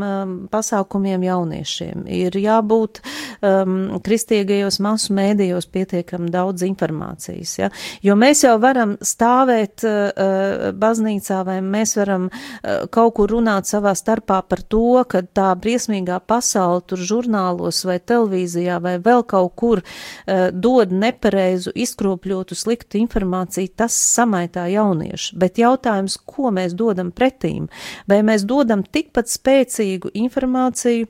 pasākumiem 0.51 1.25
jauniešiem, 1.25 2.05
ir 2.11 2.35
jābūt 2.39 3.01
um, 3.45 3.75
kristīgajos 4.05 4.79
masu 4.83 5.15
mēdījos 5.15 5.67
pietiekam 5.71 6.27
daudz 6.31 6.65
informācijas, 6.67 7.55
ja? 7.59 7.69
jo 8.05 8.15
mēs 8.19 8.43
jau 8.45 8.55
varam 8.61 8.95
stāvēt 9.01 9.85
uh, 9.87 10.71
baznīcā 10.75 11.41
vai 11.47 11.59
mēs 11.65 11.95
varam 11.99 12.27
uh, 12.29 12.85
kaut 12.93 13.15
kur 13.19 13.35
runāt 13.37 13.69
savā 13.69 13.95
starpā 13.97 14.41
par 14.49 14.61
to, 14.61 15.03
ka 15.09 15.23
tā 15.25 15.51
briesmīgā 15.59 16.19
pasaule 16.27 16.83
tur 16.89 17.01
žurnālos 17.01 17.83
vai 17.87 17.99
televīzijā 17.99 18.79
vai 18.83 18.97
vēl 19.03 19.25
kaut 19.27 19.55
kur 19.59 19.81
uh, 19.81 20.49
dod 20.51 20.93
nepareizu, 20.93 21.73
izkropļotu, 21.75 22.57
sliktu 22.57 22.99
informāciju, 23.01 23.54
informāciju, 23.55 23.75
tas 23.77 23.93
samaitā 23.93 24.67
jauniešu, 24.69 25.37
bet 25.37 25.57
jautājums, 25.57 26.17
ko 26.25 26.51
mēs 26.51 26.75
dodam 26.75 27.11
pretīm? 27.11 27.69
Vai 28.07 28.21
mēs 28.23 28.45
dodam 28.45 28.83
tikpat 28.83 29.27
spēcīgu 29.29 30.11
informāciju? 30.13 31.07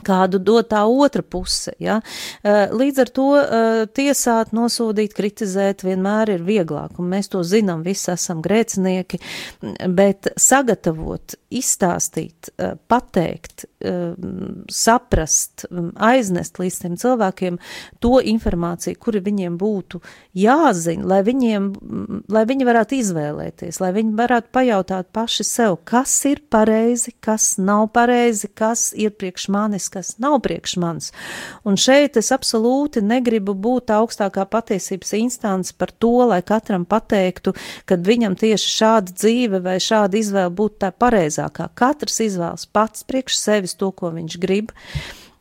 kādu 0.00 0.38
dod 0.40 0.70
tā 0.70 0.80
otra 0.88 1.22
puse. 1.22 1.74
Ja? 1.78 2.00
Eh, 2.42 2.70
līdz 2.72 2.98
ar 2.98 3.10
to 3.12 3.26
eh, 3.36 3.86
tiesāt, 3.92 4.54
nosodīt, 4.56 5.12
kritizēt 5.12 5.84
vienmēr 5.84 6.32
ir 6.32 6.42
vieglāk, 6.42 6.96
un 6.98 7.10
mēs 7.12 7.28
to 7.28 7.42
zinām, 7.44 7.84
visi 7.84 8.10
esam 8.10 8.40
grēcinieki, 8.42 9.20
bet 9.92 10.32
sagatavot, 10.40 11.36
izstāstīt, 11.52 12.54
eh, 12.56 12.72
pateikt, 12.88 13.66
saprast, 14.72 15.66
um, 15.70 15.90
aiznest 15.96 16.58
līdz 16.60 16.78
tiem 16.82 16.96
cilvēkiem 17.00 17.58
to 18.02 18.18
informāciju, 18.32 18.98
kuri 19.02 19.22
viņiem 19.24 19.56
būtu 19.60 20.00
jāzina, 20.38 21.06
lai, 21.14 21.20
viņiem, 21.26 21.68
lai 22.32 22.44
viņi 22.48 22.68
varētu 22.68 22.98
izvēlēties, 22.98 23.80
lai 23.82 23.92
viņi 23.96 24.14
varētu 24.18 24.52
pajautāt 24.54 25.10
paši 25.14 25.46
sev, 25.46 25.78
kas 25.88 26.14
ir 26.28 26.42
pareizi, 26.52 27.14
kas 27.20 27.56
nav 27.60 27.88
pareizi, 27.94 28.48
kas 28.48 28.90
ir 28.96 29.14
priekš 29.18 29.48
manis, 29.52 29.88
kas 29.92 30.14
nav 30.22 30.40
priekš 30.44 30.76
manis. 30.82 31.12
Un 31.68 31.78
šeit 31.80 32.16
es 32.20 32.32
absolūti 32.34 33.02
negribu 33.04 33.54
būt 33.54 33.92
augstākā 33.94 34.46
patiesības 34.50 35.14
instants 35.18 35.74
par 35.76 35.92
to, 35.92 36.14
lai 36.30 36.42
katram 36.46 36.86
pateiktu, 36.88 37.54
kad 37.88 38.06
viņam 38.06 38.36
tieši 38.40 38.72
šāda 38.78 39.16
dzīve 39.16 39.62
vai 39.64 39.78
šāda 39.82 40.18
izvēle 40.20 40.52
būtu 40.56 40.82
tā 40.86 40.92
pareizākā. 40.94 41.68
Katrs 41.78 42.20
izvēlas 42.24 42.66
pats 42.70 43.04
priekš 43.08 43.38
sevis 43.38 43.71
to, 43.80 43.92
ko 43.92 44.12
viņš 44.14 44.38
grib 44.42 44.72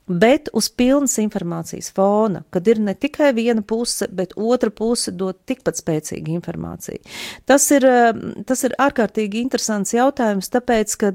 bet 0.07 0.49
uz 0.53 0.69
pilnas 0.69 1.17
informācijas 1.21 1.91
fona, 1.95 2.43
kad 2.49 2.67
ir 2.67 2.79
ne 2.81 2.93
tikai 2.93 3.31
viena 3.37 3.61
puse, 3.61 4.07
bet 4.11 4.33
otra 4.35 4.71
puse 4.73 5.11
dod 5.15 5.37
tikpat 5.47 5.79
spēcīgu 5.79 6.33
informāciju. 6.35 6.99
Tas 7.45 7.67
ir, 7.71 7.85
eh, 7.85 8.11
tas 8.47 8.63
ir 8.63 8.75
ārkārtīgi 8.79 9.41
interesants 9.41 9.93
jautājums, 9.93 10.49
tāpēc, 10.51 10.95
ka 10.97 11.11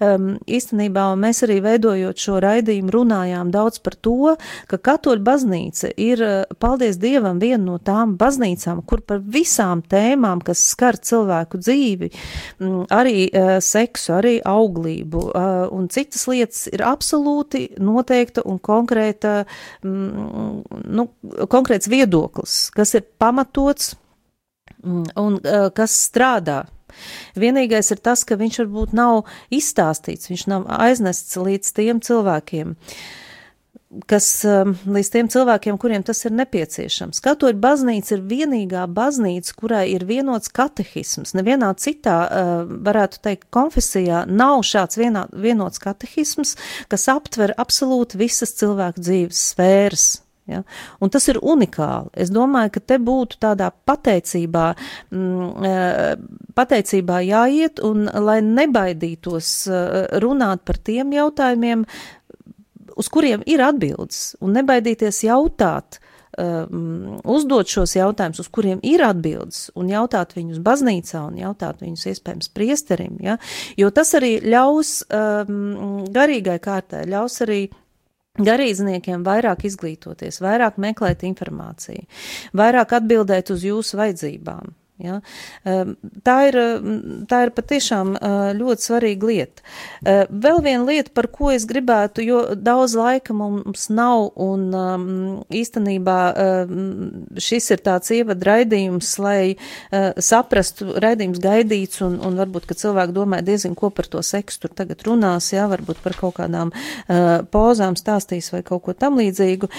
um, 0.00 0.38
īstenībā 0.46 1.04
mēs 1.20 1.42
arī 1.46 1.60
veidojot 1.62 2.16
šo 2.16 2.40
raidījumu 2.42 2.94
runājām 2.94 3.50
daudz 3.54 3.78
par 3.78 3.94
to, 3.94 4.34
ka 4.66 4.78
katoļa 4.78 5.22
baznīca 5.22 5.92
ir, 5.96 6.22
eh, 6.22 6.44
paldies 6.58 6.98
Dievam, 6.98 7.38
viena 7.40 7.62
no 7.64 7.78
tām 7.78 8.16
baznīcām, 8.18 8.84
kur 8.86 9.00
par 9.00 9.20
visām 9.20 9.82
tēmām, 9.82 10.42
kas 10.42 10.62
skar 10.72 10.96
cilvēku 10.96 11.60
dzīvi, 11.60 12.10
arī 12.90 13.28
uh, 13.28 13.58
seksu, 13.60 14.12
arī 14.16 14.34
auglību 14.46 15.20
uh, 15.28 15.68
un 15.74 15.88
citas 15.92 16.26
lietas 16.30 16.66
ir 16.72 16.82
absolūti 16.86 17.78
noteikti 17.78 18.05
noteikta 18.06 18.44
un 18.46 18.58
konkrēta, 18.58 19.44
mm, 19.82 20.62
nu, 20.86 21.08
konkrēts 21.50 21.90
viedoklis, 21.90 22.70
kas 22.74 22.94
ir 22.94 23.04
pamatots 23.18 23.96
mm, 24.82 25.04
un 25.16 25.38
uh, 25.42 25.68
kas 25.74 25.98
strādā. 26.10 26.64
Vienīgais 27.36 27.90
ir 27.92 28.00
tas, 28.00 28.22
ka 28.24 28.38
viņš 28.38 28.62
varbūt 28.62 28.94
nav 28.96 29.26
izstāstīts, 29.52 30.30
viņš 30.30 30.46
nav 30.48 30.66
aiznests 30.70 31.36
līdz 31.36 31.72
tiem 31.76 32.00
cilvēkiem. 32.00 32.72
Uh, 32.72 33.25
kas 34.10 34.26
um, 34.48 34.72
līdz 34.90 35.10
tiem 35.14 35.28
cilvēkiem, 35.30 35.76
kuriem 35.78 36.02
tas 36.06 36.24
ir 36.26 36.34
nepieciešams. 36.34 37.20
Katoļu 37.22 37.58
baznīca 37.62 38.16
ir 38.16 38.24
vienīgā 38.26 38.82
baznīca, 38.90 39.54
kurai 39.58 39.84
ir 39.92 40.06
vienots 40.08 40.50
katehisms. 40.54 41.36
Nevienā 41.38 41.70
citā, 41.80 42.18
uh, 42.26 42.66
varētu 42.66 43.22
teikt, 43.22 43.48
konfesijā 43.54 44.24
nav 44.26 44.64
šāds 44.66 44.98
vienā, 44.98 45.26
vienots 45.32 45.82
katehisms, 45.82 46.56
kas 46.90 47.08
aptver 47.12 47.54
absolūti 47.62 48.18
visas 48.26 48.56
cilvēku 48.58 49.06
dzīves 49.06 49.48
sfēras. 49.52 50.08
Ja? 50.50 50.62
Un 51.02 51.10
tas 51.10 51.26
ir 51.30 51.40
unikāli. 51.42 52.10
Es 52.14 52.30
domāju, 52.34 52.76
ka 52.76 52.82
te 52.92 52.98
būtu 53.02 53.38
tādā 53.42 53.72
pateicībā, 53.86 54.66
mm, 55.14 55.48
uh, 55.62 56.44
pateicībā 56.58 57.22
jāiet, 57.26 57.82
un 57.86 58.06
lai 58.10 58.38
nebaidītos 58.46 59.56
uh, 59.70 59.98
runāt 60.22 60.66
par 60.66 60.78
tiem 60.82 61.14
jautājumiem, 61.16 61.86
uz 62.96 63.08
kuriem 63.12 63.44
ir 63.46 63.62
atbildes, 63.64 64.34
un 64.40 64.56
nebaidīties 64.56 65.22
jautāt, 65.26 65.98
um, 66.40 67.16
uzdot 67.28 67.70
šos 67.70 67.96
jautājumus, 67.96 68.40
uz 68.42 68.50
kuriem 68.52 68.80
ir 68.86 69.04
atbildes, 69.06 69.66
un 69.76 69.90
jautāt 69.92 70.36
viņus 70.36 70.62
baznīcā, 70.64 71.22
un 71.30 71.40
jautāt 71.40 71.82
viņus 71.84 72.06
iespējams 72.12 72.52
priesterim, 72.56 73.18
ja? 73.24 73.38
jo 73.76 73.90
tas 73.94 74.14
arī 74.18 74.36
ļaus 74.44 74.98
um, 75.10 76.06
garīgai 76.12 76.58
kārtai, 76.62 77.04
ļaus 77.10 77.42
arī 77.46 77.66
garīdzniekiem 78.36 79.22
vairāk 79.24 79.64
izglītoties, 79.68 80.42
vairāk 80.44 80.80
meklēt 80.82 81.24
informāciju, 81.28 82.04
vairāk 82.56 82.98
atbildēt 82.98 83.52
uz 83.54 83.64
jūsu 83.64 84.00
vajadzībām. 84.00 84.74
Ja? 85.02 85.18
Ehm, 85.68 85.92
tā, 86.24 86.36
ir, 86.48 86.56
tā 87.28 87.42
ir 87.44 87.52
patiešām 87.56 88.14
ļoti 88.56 88.86
svarīga 88.86 89.28
lieta. 89.28 89.64
Ehm, 90.04 90.30
vēl 90.46 90.62
viena 90.64 90.86
lieta, 90.88 91.12
par 91.14 91.28
ko 91.32 91.50
es 91.52 91.66
gribētu, 91.68 92.24
jo 92.24 92.42
daudz 92.56 92.96
laika 92.96 93.36
mums 93.36 93.88
nav, 93.92 94.30
un 94.40 94.70
īstenībā 95.52 96.18
šis 97.42 97.68
ir 97.74 97.82
tāds 97.84 98.10
ievad 98.14 98.42
raidījums, 98.46 99.10
lai 99.22 99.56
saprastu 100.22 100.96
raidījums 101.02 101.40
gaidīts, 101.42 102.00
un, 102.06 102.18
un 102.24 102.38
varbūt, 102.40 102.68
ka 102.68 102.76
cilvēki 102.78 103.14
domā 103.16 103.42
diezgan, 103.44 103.76
ko 103.78 103.90
par 103.94 104.08
to 104.10 104.22
seksu 104.24 104.64
tur 104.64 104.74
tagad 104.76 105.04
runās, 105.06 105.50
jā, 105.54 105.66
varbūt 105.70 106.00
par 106.04 106.16
kaut 106.18 106.38
kādām 106.40 106.72
pozām 107.52 107.98
stāstīs 107.98 108.50
vai 108.54 108.62
kaut 108.66 108.84
ko 108.86 108.96
tam 108.96 109.20
līdzīgu. 109.20 109.70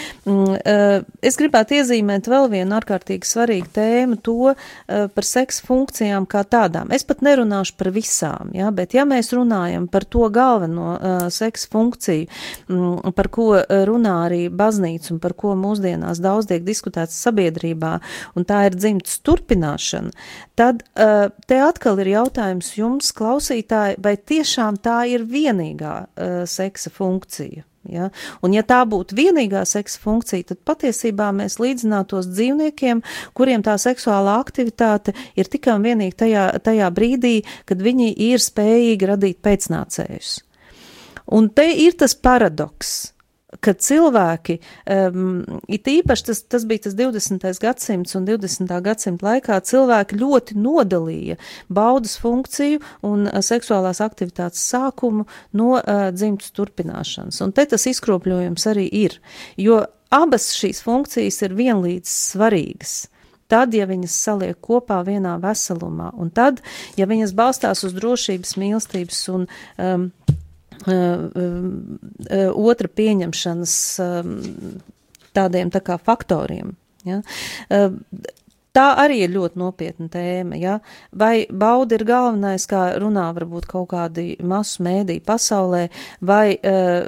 Es 1.25 1.39
gribētu 1.39 1.80
iezīmēt 1.80 2.30
vēl 2.32 2.49
vienu 2.53 2.77
ārkārtīgi 2.77 3.27
svarīgu 3.27 3.71
tēmu, 3.77 4.19
to, 4.23 4.53
par 5.13 5.27
seksa 5.27 5.65
funkcijām 5.67 6.27
kā 6.29 6.43
tādām. 6.47 6.91
Es 6.95 7.05
pat 7.07 7.23
nerunāšu 7.25 7.75
par 7.79 7.91
visām, 7.95 8.51
ja, 8.57 8.71
bet 8.75 8.95
ja 8.97 9.05
mēs 9.07 9.31
runājam 9.35 9.87
par 9.91 10.05
to 10.07 10.27
galveno 10.33 10.95
uh, 10.95 11.27
seksa 11.33 11.69
funkciju, 11.73 12.27
mm, 12.71 13.13
par 13.17 13.31
ko 13.33 13.49
runā 13.89 14.15
arī 14.27 14.41
baznīca 14.49 15.13
un 15.15 15.21
par 15.23 15.35
ko 15.37 15.55
mūsdienās 15.59 16.21
daudz 16.23 16.49
tiek 16.51 16.65
diskutēts 16.67 17.17
sabiedrībā, 17.27 17.93
un 18.35 18.47
tā 18.47 18.65
ir 18.67 18.77
dzimtas 18.77 19.19
turpināšana, 19.25 20.13
tad 20.59 20.83
uh, 20.95 21.29
te 21.47 21.61
atkal 21.63 21.99
ir 22.03 22.13
jautājums 22.15 22.73
jums, 22.77 23.13
klausītāji, 23.17 24.01
vai 24.03 24.17
tiešām 24.17 24.81
tā 24.83 25.03
ir 25.11 25.25
vienīgā 25.27 25.95
uh, 26.03 26.43
seksa 26.49 26.93
funkcija? 26.93 27.67
Ja? 27.91 28.10
Un 28.43 28.56
ja 28.56 28.63
tā 28.67 28.82
būtu 28.89 29.17
vienīgā 29.17 29.63
seksa 29.67 30.02
funkcija, 30.04 30.50
tad 30.52 30.62
patiesībā 30.67 31.30
mēs 31.36 31.60
līdzinātos 31.63 32.30
dzīvniekiem, 32.32 33.04
kuriem 33.38 33.65
tā 33.65 33.78
seksuālā 33.82 34.38
aktivitāte 34.41 35.15
ir 35.39 35.52
tikai 35.52 35.78
un 35.78 35.88
vienīgi 35.88 36.17
tajā, 36.23 36.47
tajā 36.63 36.89
brīdī, 36.93 37.36
kad 37.69 37.84
viņi 37.84 38.12
ir 38.30 38.43
spējīgi 38.43 39.12
radīt 39.13 39.41
pēcnācējus. 39.45 40.39
Un 41.38 41.50
te 41.52 41.67
ir 41.76 41.97
tas 42.00 42.15
paradoks 42.15 43.16
ka 43.63 43.71
cilvēki, 43.73 44.57
um, 44.91 45.43
it 45.71 45.88
īpaši 45.88 46.25
tas, 46.29 46.41
tas 46.51 46.65
bija 46.67 46.83
tas 46.88 46.97
20. 46.99 47.45
gadsimts 47.63 48.17
un 48.19 48.27
20. 48.27 48.73
gadsimta 48.83 49.29
laikā, 49.29 49.60
cilvēki 49.63 50.19
ļoti 50.19 50.57
nodalīja 50.60 51.38
baudas 51.71 52.17
funkciju 52.19 52.81
un 53.07 53.27
uh, 53.29 53.39
seksuālās 53.45 54.03
aktivitātes 54.03 54.65
sākumu 54.67 55.27
no 55.55 55.77
uh, 55.77 56.10
dzimtas 56.15 56.51
turpināšanas. 56.57 57.39
Un 57.45 57.55
te 57.55 57.67
tas 57.71 57.88
izkropļojums 57.88 58.67
arī 58.73 58.88
ir, 59.05 59.19
jo 59.55 59.79
abas 60.12 60.51
šīs 60.57 60.83
funkcijas 60.83 61.39
ir 61.47 61.55
vienlīdz 61.55 62.12
svarīgas. 62.33 63.05
Tad, 63.47 63.71
ja 63.71 63.86
viņas 63.88 64.15
saliek 64.27 64.57
kopā 64.60 64.99
vienā 65.07 65.38
veselumā, 65.39 66.10
un 66.19 66.33
tad, 66.36 66.60
ja 66.99 67.07
viņas 67.07 67.31
balstās 67.31 67.86
uz 67.88 67.95
drošības, 67.95 68.57
mīlestības 68.60 69.21
un 69.31 69.47
um, 69.79 70.10
otra 72.53 72.91
pieņemšanas 72.99 73.77
tādiem 75.37 75.71
tā 75.73 75.81
kā 75.85 75.97
faktoriem. 76.01 76.75
Ja? 77.07 77.21
Tā 78.77 78.91
arī 79.01 79.23
ir 79.25 79.31
ļoti 79.33 79.57
nopietna 79.57 80.05
tēma, 80.13 80.57
ja? 80.61 80.75
vai 81.09 81.47
bauda 81.49 81.95
ir 81.97 82.03
galvenais, 82.05 82.67
kā 82.69 82.91
runā 83.01 83.25
varbūt 83.33 83.65
kaut 83.71 83.87
kādi 83.89 84.35
masu 84.45 84.83
mēdī 84.85 85.15
pasaulē, 85.25 85.87
vai 86.21 86.59
uh, 86.59 87.07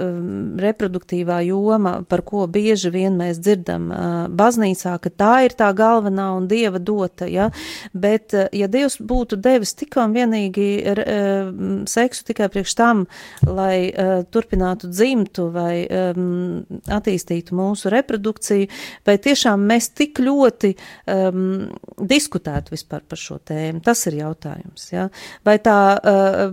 reproduktīvā 0.63 1.43
joma, 1.45 1.99
par 2.09 2.23
ko 2.25 2.47
bieži 2.49 2.89
vien 2.89 3.19
mēs 3.19 3.37
dzirdam 3.45 3.85
uh, 3.93 4.07
baznīcā, 4.33 4.95
ka 5.03 5.11
tā 5.13 5.33
ir 5.45 5.53
tā 5.59 5.67
galvenā 5.77 6.31
un 6.39 6.47
dieva 6.49 6.81
dota, 6.81 7.27
ja? 7.29 7.51
bet 7.93 8.33
uh, 8.33 8.47
ja 8.49 8.65
Dievs 8.69 8.97
būtu 8.97 9.37
devis 9.37 9.75
tikai 9.77 10.07
un 10.07 10.17
vienīgi 10.17 10.67
uh, 10.89 11.53
seksu 11.89 12.25
tikai 12.31 12.49
priekš 12.49 12.75
tam, 12.81 13.05
lai 13.45 13.91
uh, 13.91 14.23
turpinātu 14.25 14.89
dzimtu 14.89 15.51
vai 15.53 15.85
um, 15.85 16.65
attīstītu 16.97 17.53
mūsu 17.61 17.93
reprodukciju, 17.93 18.73
vai 19.05 19.19
tiešām 19.21 19.69
mēs 19.69 19.93
tik 19.93 20.25
ļoti 20.25 20.73
um, 21.05 21.58
diskutētu 21.99 22.75
vispār 22.75 23.03
par 23.07 23.19
šo 23.19 23.39
tēmu? 23.45 23.83
Tas 23.85 24.05
ir 24.09 24.19
jautājums. 24.21 24.89
Ja? 24.93 25.07
Vai, 25.47 25.57
tā, 25.63 25.79
uh, 25.97 26.45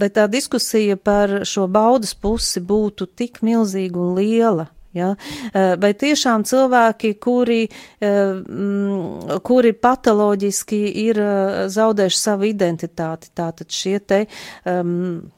vai 0.00 0.10
tā 0.14 0.28
diskusija 0.30 0.96
par 0.96 1.42
šo 1.48 1.66
baudas 1.72 2.14
pusi 2.14 2.62
būtu 2.64 3.08
tik 3.16 3.42
milzīga 3.46 4.00
un 4.00 4.16
liela? 4.18 4.68
Ja? 4.94 5.12
Uh, 5.50 5.74
vai 5.82 5.92
tiešām 5.98 6.46
cilvēki, 6.48 7.14
kuri, 7.22 7.62
uh, 8.04 9.38
kuri 9.46 9.72
patoloģiski 9.86 10.82
ir 11.06 11.22
zaudējuši 11.74 12.20
savu 12.20 12.50
identitāti, 12.50 13.32
tātad 13.34 13.72
šie 13.74 13.98
te 14.04 14.24
um, 14.70 14.92
Mm, 14.94 15.30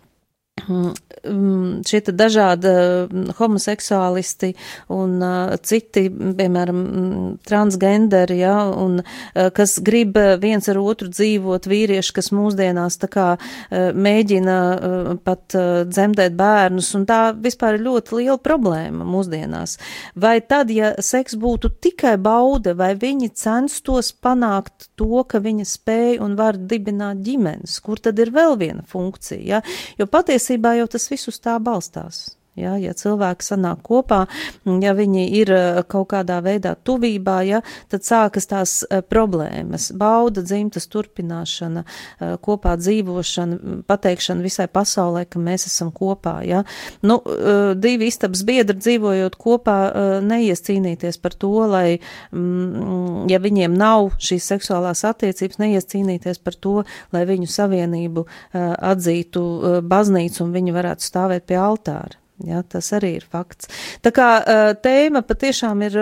šie 0.67 2.01
dažādi 2.17 2.71
mm, 2.71 3.35
homoseksuālisti 3.39 4.55
un 4.93 5.19
uh, 5.23 5.55
citi, 5.63 6.07
piemēram, 6.11 6.79
mm, 6.81 7.27
transgenderi, 7.47 8.39
ja, 8.41 8.55
un 8.71 9.01
uh, 9.03 9.49
kas 9.55 9.77
grib 9.85 10.17
viens 10.41 10.67
ar 10.73 10.81
otru 10.81 11.11
dzīvot, 11.13 11.69
vīrieši, 11.69 12.15
kas 12.17 12.33
mūsdienās 12.35 12.99
tā 13.03 13.11
kā 13.13 13.27
uh, 13.37 13.91
mēģina 13.93 14.57
uh, 14.57 15.11
pat 15.23 15.57
uh, 15.59 15.85
dzemdēt 15.87 16.37
bērnus, 16.39 16.89
un 16.99 17.07
tā 17.09 17.21
vispār 17.37 17.77
ir 17.77 17.87
ļoti 17.87 18.21
liela 18.21 18.39
problēma 18.41 19.07
mūsdienās. 19.07 19.77
Vai 20.17 20.39
tad, 20.41 20.73
ja 20.73 20.95
seks 20.99 21.37
būtu 21.41 21.75
tikai 21.85 22.17
bauda, 22.17 22.75
vai 22.75 22.95
viņi 22.97 23.31
censtos 23.37 24.13
panākt 24.13 24.89
to, 24.97 25.23
ka 25.29 25.43
viņa 25.45 25.69
spēja 25.69 26.25
un 26.25 26.35
var 26.41 26.57
dibināt 26.57 27.23
ģimenes, 27.27 27.79
kur 27.85 28.01
tad 28.03 28.19
ir 28.25 28.33
vēl 28.35 28.57
viena 28.61 28.87
funkcija, 28.89 29.43
ja? 29.45 29.63
jo 30.01 30.09
patiesībā 30.11 30.46
jau 30.79 30.87
tas 30.95 31.11
viss 31.11 31.29
uz 31.31 31.41
tā 31.43 31.57
balstās. 31.63 32.37
Ja, 32.57 32.73
ja 32.81 32.95
cilvēki 32.97 33.45
sanāk 33.45 33.83
kopā, 33.85 34.23
ja 34.81 34.95
viņi 34.97 35.27
ir 35.43 35.51
eh, 35.53 35.81
kaut 35.93 36.09
kādā 36.15 36.39
veidā 36.41 36.73
tuvībā, 36.89 37.37
ja, 37.45 37.61
tad 37.93 38.07
sākas 38.07 38.49
tās 38.49 38.79
eh, 38.89 39.03
problēmas. 39.05 39.91
Bauda 39.97 40.41
dzimtas 40.41 40.89
turpināšana, 40.89 41.85
eh, 41.85 42.33
kopā 42.41 42.73
dzīvošana, 42.81 43.85
pateikšana 43.85 44.47
visai 44.47 44.69
pasaulē, 44.73 45.27
ka 45.29 45.43
mēs 45.43 45.69
esam 45.69 45.93
kopā. 45.93 46.39
Ja. 46.49 46.65
Nu, 47.05 47.19
divi 47.77 48.09
istabas 48.09 48.41
biedri 48.47 48.79
dzīvojot 48.79 49.37
kopā 49.41 49.77
neies 50.25 50.65
cīnīties 50.65 51.21
par 51.21 51.37
to, 51.37 51.53
lai, 51.69 51.99
mm, 52.33 53.27
ja 53.31 53.41
viņiem 53.43 53.77
nav 53.77 54.15
šīs 54.17 54.49
seksuālās 54.55 55.05
attiecības, 55.09 55.61
neies 55.61 55.89
cīnīties 55.93 56.41
par 56.41 56.57
to, 56.57 56.77
lai 57.13 57.27
viņu 57.29 57.51
savienību 57.53 58.27
atzītu 58.57 59.47
baznīcu 59.85 60.47
un 60.47 60.55
viņi 60.57 60.77
varētu 60.77 61.13
stāvēt 61.13 61.51
pie 61.51 61.61
altāra. 61.61 62.26
Ja, 62.45 62.61
tas 62.63 62.91
arī 62.93 63.15
ir 63.17 63.25
fakts. 63.25 63.71
Tā 64.05 64.13
kā 64.13 64.29
tēma 64.85 65.23
patiešām 65.25 65.85
ir 65.87 65.97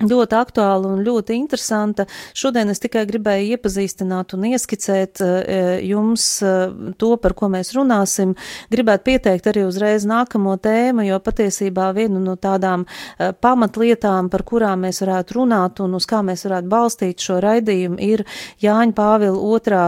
ļoti 0.00 0.36
aktuāla 0.36 0.94
un 0.94 1.02
ļoti 1.04 1.36
interesanta. 1.36 2.06
Šodien 2.36 2.70
es 2.72 2.80
tikai 2.80 3.04
gribēju 3.08 3.56
iepazīstināt 3.56 4.34
un 4.36 4.46
ieskicēt 4.50 5.20
eh, 5.24 5.80
jums 5.84 6.26
eh, 6.46 6.94
to, 7.00 7.12
par 7.20 7.34
ko 7.36 7.50
mēs 7.52 7.74
runāsim. 7.76 8.34
Gribētu 8.72 9.08
pieteikt 9.10 9.50
arī 9.50 9.66
uzreiz 9.68 10.06
nākamo 10.08 10.56
tēmu, 10.62 11.04
jo 11.08 11.20
patiesībā 11.24 11.90
viena 11.96 12.22
no 12.22 12.36
tādām 12.40 12.86
eh, 12.86 13.32
pamatlietām, 13.32 14.30
par 14.32 14.44
kurām 14.48 14.86
mēs 14.86 15.02
varētu 15.04 15.36
runāt 15.40 15.82
un 15.84 15.98
uz 15.98 16.08
kā 16.08 16.22
mēs 16.24 16.46
varētu 16.48 16.70
balstīt 16.70 17.20
šo 17.24 17.40
raidījumu, 17.44 18.00
ir 18.00 18.24
Jāņa 18.60 18.96
Pāvila 18.96 19.38
otrā 19.54 19.84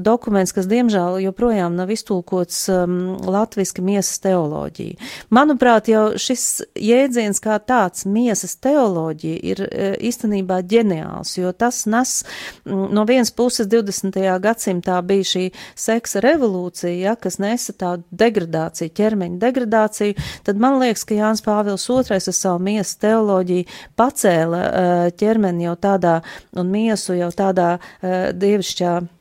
dokuments, 0.00 0.52
kas 0.54 0.68
diemžēl 0.70 1.18
joprojām 1.24 1.74
nav 1.76 1.90
iztulkots 1.92 2.62
um, 2.72 2.94
latviski 3.26 3.82
miesas 3.84 4.20
teoloģija. 4.22 4.98
Manuprāt, 5.34 5.90
jau 5.90 6.04
šis 6.20 6.62
jēdziens 6.78 7.42
kā 7.42 7.58
tāds 7.66 8.06
miesas 8.08 8.56
teoloģija 8.62 9.29
tehnoloģija 9.30 9.40
ir 9.42 9.60
e, 9.70 9.96
īstenībā 10.08 10.60
ģeniāls, 10.62 11.38
jo 11.38 11.52
tas 11.52 11.86
nes 11.86 12.24
no 12.64 13.04
vienas 13.06 13.30
puses 13.30 13.68
20. 13.68 14.18
gadsimtā 14.40 15.00
bija 15.02 15.24
šī 15.24 15.50
seksa 15.76 16.20
revolūcija, 16.20 16.94
ja, 17.10 17.16
kas 17.16 17.38
nesa 17.38 17.72
tādu 17.72 18.04
degradāciju, 18.10 18.90
ķermeņa 18.94 19.38
degradāciju, 19.38 20.14
tad 20.44 20.56
man 20.58 20.80
liekas, 20.80 21.04
ka 21.04 21.14
Jānis 21.14 21.42
Pāvils 21.42 21.88
II 21.88 22.16
ar 22.16 22.20
savu 22.20 22.58
miesu 22.62 22.98
teoloģiju 23.00 23.64
pacēla 23.96 24.60
e, 24.60 25.12
ķermeni 25.16 25.66
jau 25.66 25.76
tādā 25.76 26.20
un 26.56 26.70
miesu 26.70 27.14
jau 27.14 27.30
tādā 27.30 27.78
e, 28.02 28.32
dievišķā 28.32 29.19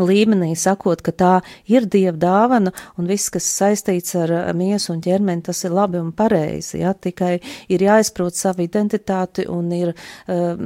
līmenī, 0.00 0.54
sakot, 0.56 1.02
ka 1.04 1.12
tā 1.12 1.32
ir 1.68 1.84
dieva 1.90 2.16
dāvana 2.16 2.72
un 2.96 3.08
viss, 3.10 3.28
kas 3.32 3.44
saistīts 3.44 4.14
ar 4.16 4.32
miesu 4.56 4.94
un 4.94 5.02
ķermeni, 5.04 5.44
tas 5.44 5.60
ir 5.66 5.74
labi 5.76 6.00
un 6.00 6.12
pareizi, 6.16 6.80
ja, 6.80 6.94
tikai 6.96 7.34
ir 7.72 7.84
jāizprot 7.84 8.36
savu 8.36 8.64
identitāti 8.64 9.44
un 9.52 9.68
ir 9.76 9.92
uh, 9.92 10.62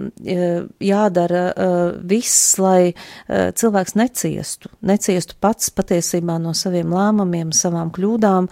jādara 0.79 1.43
uh, 1.51 1.81
viss, 2.07 2.55
lai 2.63 2.93
uh, 2.93 3.51
cilvēks 3.51 3.97
neciestu, 3.99 4.71
neciestu 4.87 5.35
pats 5.43 5.73
patiesībā 5.75 6.39
no 6.43 6.55
saviem 6.55 6.95
lēmumiem, 6.95 7.51
savām 7.51 7.91
kļūdām 7.97 8.47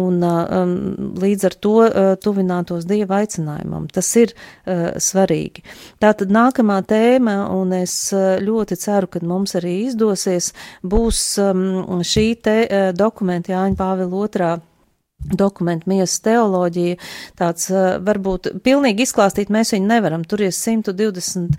un 0.00 0.24
um, 0.24 0.74
līdz 1.20 1.48
ar 1.50 1.58
to 1.60 1.76
uh, 1.84 2.14
tuvinātos 2.16 2.88
dieva 2.88 3.20
aicinājumam. 3.22 3.86
Tas 3.92 4.08
ir 4.18 4.32
svarīgi. 4.64 5.62
Tātad 6.02 6.30
nākamā 6.32 6.78
tēma, 6.88 7.34
un 7.52 7.72
es 7.76 7.94
ļoti 8.14 8.76
ceru, 8.80 9.08
ka 9.10 9.20
mums 9.26 9.54
arī 9.58 9.74
izdos 9.84 10.13
izdosies, 10.14 10.52
būs 10.82 11.38
um, 11.42 12.02
šī 12.02 12.26
te 12.42 12.56
uh, 12.64 12.92
dokumenta 12.94 13.52
Jāņa 13.52 13.76
Pāvila 13.78 14.24
otrā 14.24 14.52
dokumentu 15.24 15.88
miesas 15.88 16.20
teoloģija, 16.24 16.96
tāds 17.38 17.70
uh, 17.72 17.96
varbūt 18.04 18.48
pilnīgi 18.64 19.02
izklāstīt 19.06 19.48
mēs 19.52 19.72
viņu 19.74 19.86
nevaram. 19.88 20.24
Tur 20.28 20.40
ir 20.44 20.52
129 20.54 21.54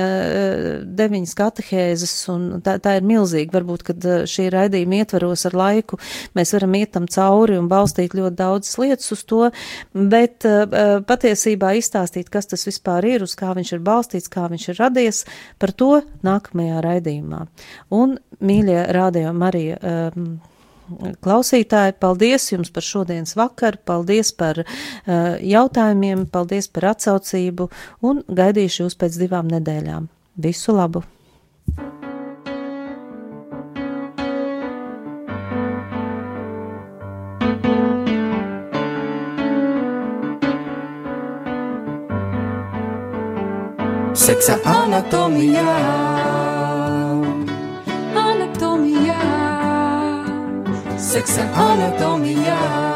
uh, 0.00 1.34
katehēzes, 1.40 2.14
un 2.32 2.40
tā, 2.64 2.78
tā 2.82 2.96
ir 2.98 3.04
milzīga. 3.08 3.52
Varbūt, 3.58 3.84
kad 3.90 3.98
šī 4.30 4.48
raidījuma 4.54 4.94
ietvaros 5.02 5.44
ar 5.50 5.54
laiku, 5.58 5.94
mēs 6.38 6.54
varam 6.56 6.72
iet 6.78 6.94
tam 6.96 7.06
cauri 7.10 7.58
un 7.60 7.68
balstīt 7.70 8.16
ļoti 8.16 8.36
daudzas 8.38 8.78
lietas 8.80 9.12
uz 9.14 9.22
to, 9.28 9.42
bet 9.92 10.46
patiesībā 11.08 11.68
izstāstīt, 11.78 12.30
kas 12.32 12.46
tas 12.50 12.62
vispār 12.66 13.06
ir, 13.12 13.24
uz 13.26 13.34
kā 13.38 13.52
viņš 13.56 13.70
ir 13.76 13.84
balstīts, 13.84 14.32
kā 14.32 14.48
viņš 14.50 14.64
ir 14.72 14.80
radies, 14.80 15.18
par 15.60 15.70
to 15.76 15.92
nākamajā 16.26 16.78
raidījumā. 16.84 17.40
Un, 17.94 18.18
mīļie 18.44 18.80
rādījumi, 18.94 19.40
Marija, 19.44 19.76
um, 19.84 20.28
klausītāji, 21.24 21.96
paldies 22.00 22.50
jums 22.52 22.72
par 22.74 22.84
šodienas 22.84 23.36
vakaru, 23.38 23.80
paldies 23.88 24.32
par 24.36 24.62
uh, 24.64 24.68
jautājumiem, 25.40 26.26
paldies 26.32 26.68
par 26.68 26.90
atsaucību 26.94 27.70
un 28.04 28.22
gaidīšu 28.28 28.84
jūs 28.84 28.98
pēc 29.00 29.18
divām 29.24 29.50
nedēļām. 29.52 30.08
Visu 30.44 30.74
labu! 30.76 31.04
Seksa 44.14 44.56
anatomijā. 44.64 46.43
Anatomijā. 51.14 51.22
Seksa 51.22 51.46
anatomijā. 51.54 52.93